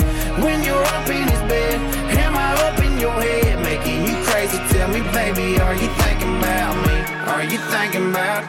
When 0.41 0.63
you're 0.63 0.87
up 0.95 1.09
in 1.11 1.27
his 1.27 1.43
bed, 1.51 1.81
am 2.15 2.37
I 2.37 2.55
up 2.69 2.79
in 2.79 2.97
your 3.01 3.19
head, 3.21 3.59
making 3.65 4.07
you 4.07 4.15
crazy? 4.27 4.59
Tell 4.71 4.87
me, 4.87 5.01
baby, 5.11 5.59
are 5.59 5.75
you 5.75 5.89
thinking 5.99 6.39
about 6.39 6.87
me? 6.87 6.90
Are 7.41 7.45
you 7.45 7.57
thinking 7.57 8.11
about? 8.11 8.45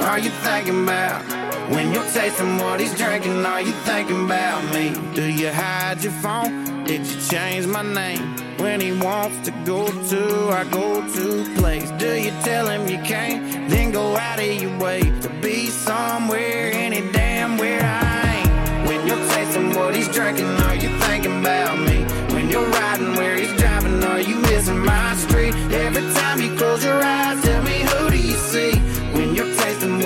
Are 0.00 0.18
you 0.18 0.30
thinking 0.30 0.82
about? 0.82 1.22
When 1.70 1.92
you're 1.92 2.10
tasting 2.10 2.58
what 2.58 2.80
he's 2.80 2.92
drinking, 2.92 3.46
are 3.46 3.60
you 3.62 3.70
thinking 3.86 4.24
about 4.24 4.64
me? 4.74 4.96
Do 5.14 5.30
you 5.30 5.52
hide 5.52 6.02
your 6.02 6.12
phone? 6.14 6.82
Did 6.82 7.06
you 7.06 7.20
change 7.20 7.68
my 7.68 7.82
name? 7.82 8.34
When 8.58 8.80
he 8.80 8.90
wants 8.98 9.48
to 9.48 9.52
go 9.64 9.86
to 9.86 10.48
our 10.48 10.64
go-to 10.64 11.54
place, 11.54 11.88
do 11.92 12.14
you 12.20 12.32
tell 12.42 12.66
him 12.66 12.88
you 12.88 12.98
can't? 13.04 13.70
Then 13.70 13.92
go 13.92 14.16
out 14.16 14.40
of 14.40 14.60
your 14.60 14.76
way 14.76 15.02
to 15.20 15.28
be 15.40 15.68
somewhere, 15.68 16.72
any 16.72 17.12
damn 17.12 17.56
where 17.58 17.80
I 17.80 18.42
ain't. 18.42 18.88
When 18.88 19.06
you're 19.06 19.24
tasting 19.34 19.70
what 19.76 19.94
he's 19.94 20.08
drinking, 20.08 20.46
are 20.66 20.74
you 20.74 20.88
thinking 21.06 21.38
about 21.42 21.78
me? 21.78 22.02
When 22.34 22.50
you're 22.50 22.66
riding 22.66 23.14
where 23.14 23.36
he's 23.36 23.52
driving, 23.52 24.02
are 24.02 24.20
you 24.20 24.34
missing 24.40 24.80
my 24.80 25.14
street? 25.14 25.54
Every 25.70 26.12
time 26.14 26.40
you 26.40 26.56
close 26.56 26.82
your 26.84 27.00
eyes, 27.00 27.41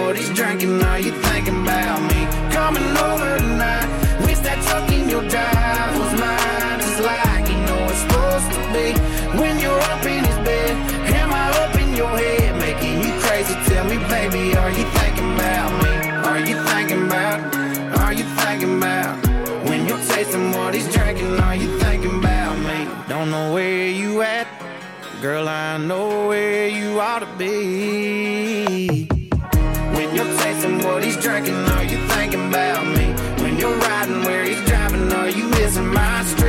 what 0.07 0.17
he's 0.17 0.33
drinking, 0.35 0.81
are 0.85 1.01
you 1.01 1.11
thinking 1.11 1.63
about 1.63 2.01
me? 2.11 2.21
Coming 2.55 2.91
over 3.09 3.39
tonight, 3.39 3.89
wish 4.25 4.39
that 4.47 4.59
truck 4.63 4.89
in 4.93 5.09
your 5.11 5.25
drive 5.29 5.93
was 5.99 6.13
mine, 6.23 6.79
just 6.79 7.01
like 7.03 7.45
you 7.51 7.59
know 7.67 7.81
it's 7.91 8.03
supposed 8.07 8.49
to 8.55 8.61
be. 8.75 8.87
When 9.41 9.59
you're 9.59 9.83
up 9.93 10.05
in 10.07 10.23
his 10.23 10.39
bed, 10.47 10.75
am 11.21 11.31
I 11.35 11.47
up 11.65 11.75
in 11.83 11.91
your 11.97 12.15
head, 12.23 12.55
making 12.67 13.03
you 13.03 13.13
crazy? 13.25 13.55
Tell 13.67 13.85
me, 13.91 13.99
baby, 14.15 14.55
are 14.55 14.71
you 14.79 14.87
thinking 14.99 15.31
about 15.35 15.71
me? 15.83 15.95
Are 16.31 16.41
you 16.49 16.57
thinking 16.71 17.03
about? 17.09 17.39
Are 18.03 18.13
you 18.13 18.27
thinking 18.43 18.77
about? 18.79 19.15
When 19.69 19.89
you're 19.89 20.05
tasting 20.15 20.53
what 20.53 20.73
he's 20.73 20.89
drinking, 20.95 21.35
are 21.41 21.57
you 21.57 21.79
thinking 21.81 22.17
about 22.21 22.55
me? 22.69 22.79
Don't 23.09 23.29
know 23.33 23.53
where 23.53 23.89
you 23.89 24.23
at, 24.23 24.47
girl. 25.21 25.49
I 25.49 25.79
know 25.79 26.29
where 26.29 26.69
you 26.69 27.01
ought 27.01 27.23
to 27.27 27.31
be. 27.37 28.26
What 30.97 31.05
he's 31.05 31.19
drinking, 31.19 31.55
are 31.55 31.85
you 31.85 31.99
thinking 32.09 32.49
about 32.49 32.87
me? 32.87 33.13
When 33.43 33.59
you're 33.59 33.77
riding 33.77 34.23
where 34.25 34.45
he's 34.45 34.65
driving, 34.65 35.13
are 35.13 35.29
you 35.29 35.47
missing 35.51 35.89
my 35.89 36.23
street? 36.25 36.46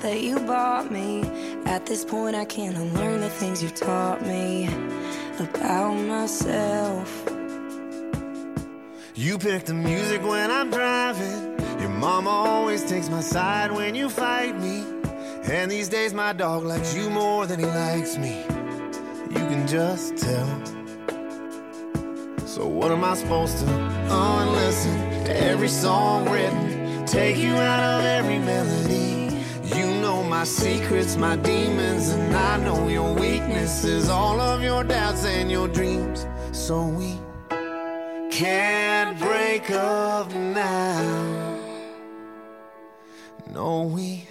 That 0.00 0.20
you 0.22 0.38
bought 0.40 0.90
me. 0.90 1.22
At 1.64 1.86
this 1.86 2.04
point, 2.04 2.36
I 2.36 2.44
can't 2.44 2.76
unlearn 2.76 3.20
the 3.20 3.30
things 3.30 3.62
you've 3.62 3.74
taught 3.74 4.22
me 4.22 4.66
about 5.38 5.94
myself. 5.94 7.24
You 9.14 9.38
pick 9.38 9.64
the 9.64 9.74
music 9.74 10.22
when 10.22 10.50
I'm 10.50 10.70
driving. 10.70 11.58
Your 11.80 11.88
mama 11.90 12.30
always 12.30 12.84
takes 12.84 13.08
my 13.08 13.20
side 13.20 13.72
when 13.72 13.94
you 13.94 14.08
fight 14.08 14.58
me. 14.60 14.84
And 15.50 15.70
these 15.70 15.88
days, 15.88 16.14
my 16.14 16.32
dog 16.32 16.64
likes 16.64 16.94
you 16.94 17.10
more 17.10 17.46
than 17.46 17.58
he 17.58 17.66
likes 17.66 18.16
me. 18.16 18.44
You 19.30 19.44
can 19.50 19.66
just 19.66 20.16
tell. 20.16 20.66
So, 22.46 22.66
what 22.66 22.90
am 22.92 23.04
I 23.04 23.14
supposed 23.14 23.58
to 23.58 23.66
unlisten 24.10 25.24
to 25.24 25.36
every 25.36 25.68
song 25.68 26.28
written? 26.28 27.04
Take 27.06 27.36
you 27.36 27.54
out 27.54 28.00
of 28.00 28.04
every 28.04 28.38
melody. 28.38 29.17
My 30.38 30.44
secrets, 30.44 31.16
my 31.16 31.34
demons, 31.34 32.10
and 32.10 32.32
I 32.32 32.58
know 32.58 32.86
your 32.86 33.12
weaknesses, 33.12 34.08
all 34.08 34.40
of 34.40 34.62
your 34.62 34.84
doubts 34.84 35.24
and 35.24 35.50
your 35.50 35.66
dreams. 35.66 36.28
So, 36.52 36.86
we 36.86 37.18
can't 38.30 39.18
break 39.18 39.68
up 39.72 40.32
now. 40.32 41.58
No, 43.50 43.82
we 43.82 44.28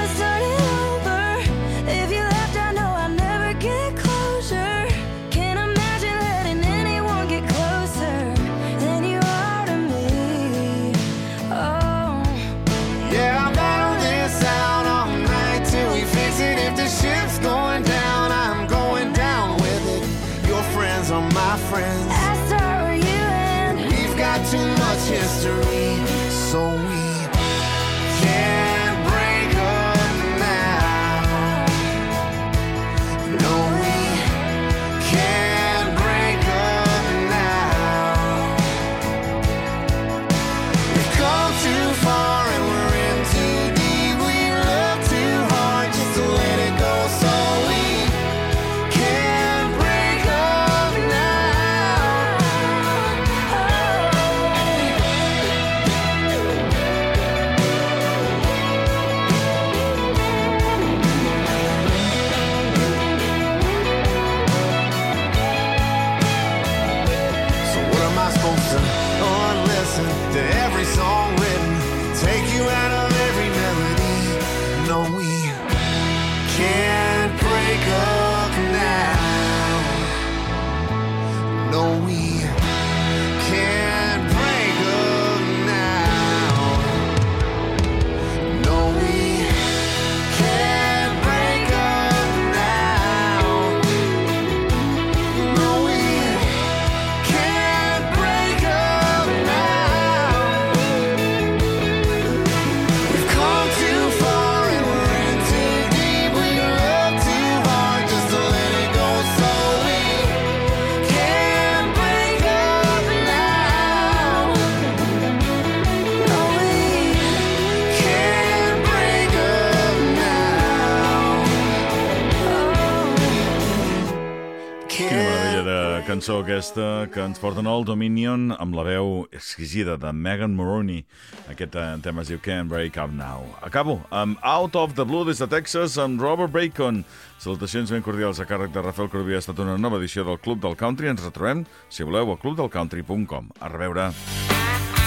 cançó 126.07 126.39
aquesta 126.41 127.07
que 127.11 127.21
ens 127.23 127.39
porten 127.41 127.67
al 127.69 127.83
Dominion 127.85 128.51
amb 128.55 128.75
la 128.77 128.85
veu 128.87 129.25
exquisida 129.35 129.97
de 129.99 130.11
Megan 130.13 130.53
Moroney. 130.55 131.03
Aquest 131.51 131.75
eh, 131.75 131.85
tema 132.05 132.23
es 132.23 132.31
diu 132.31 132.39
Can't 132.41 132.69
Break 132.71 132.99
Up 133.01 133.11
Now. 133.15 133.43
Acabo 133.65 133.99
amb 134.09 134.39
Out 134.41 134.77
of 134.79 134.95
the 134.97 135.05
Blue 135.07 135.27
des 135.27 135.41
de 135.43 135.49
Texas 135.51 135.97
amb 136.01 136.21
Robert 136.21 136.53
Bacon. 136.53 137.03
Salutacions 137.41 137.91
ben 137.91 138.05
cordials 138.05 138.39
a 138.39 138.47
càrrec 138.49 138.73
de 138.73 138.85
Rafael 138.85 139.11
Corbí. 139.11 139.35
Ha 139.35 139.43
estat 139.43 139.59
una 139.59 139.77
nova 139.77 139.99
edició 140.01 140.25
del 140.27 140.39
Club 140.39 140.63
del 140.63 140.79
Country. 140.79 141.11
Ens 141.11 141.25
retrobem, 141.25 141.65
si 141.89 142.07
voleu, 142.07 142.33
a 142.33 142.39
clubdelcountry.com. 142.41 143.53
A 143.59 143.71
reveure. 143.75 144.11
Ah. 144.11 145.00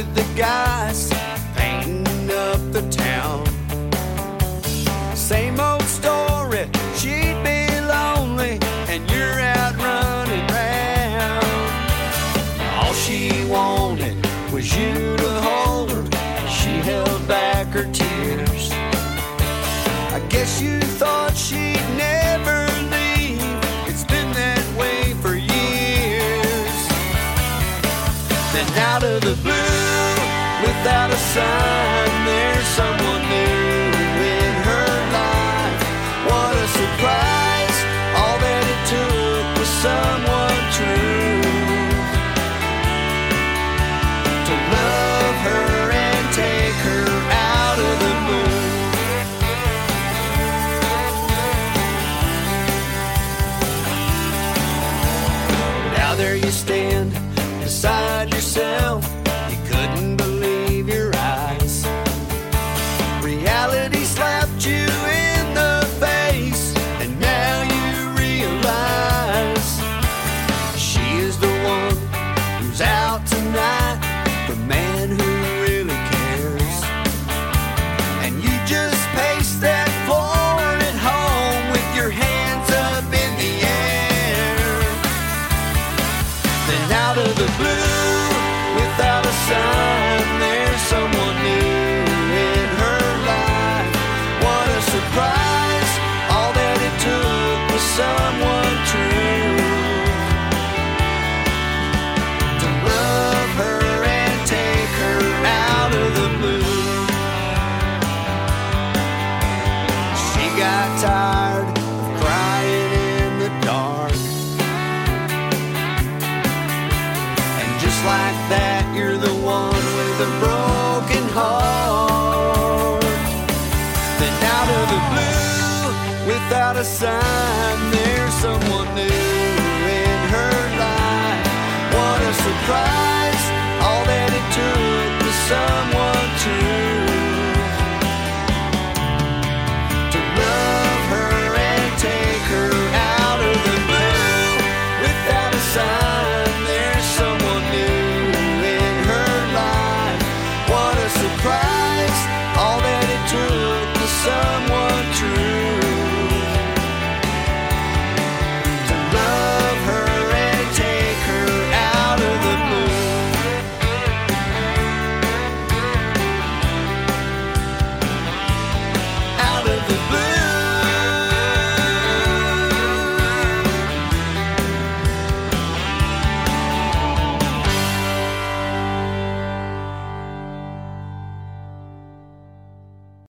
with 0.00 0.14
the 0.14 0.40
guy. 0.40 0.59
sun. 31.30 31.79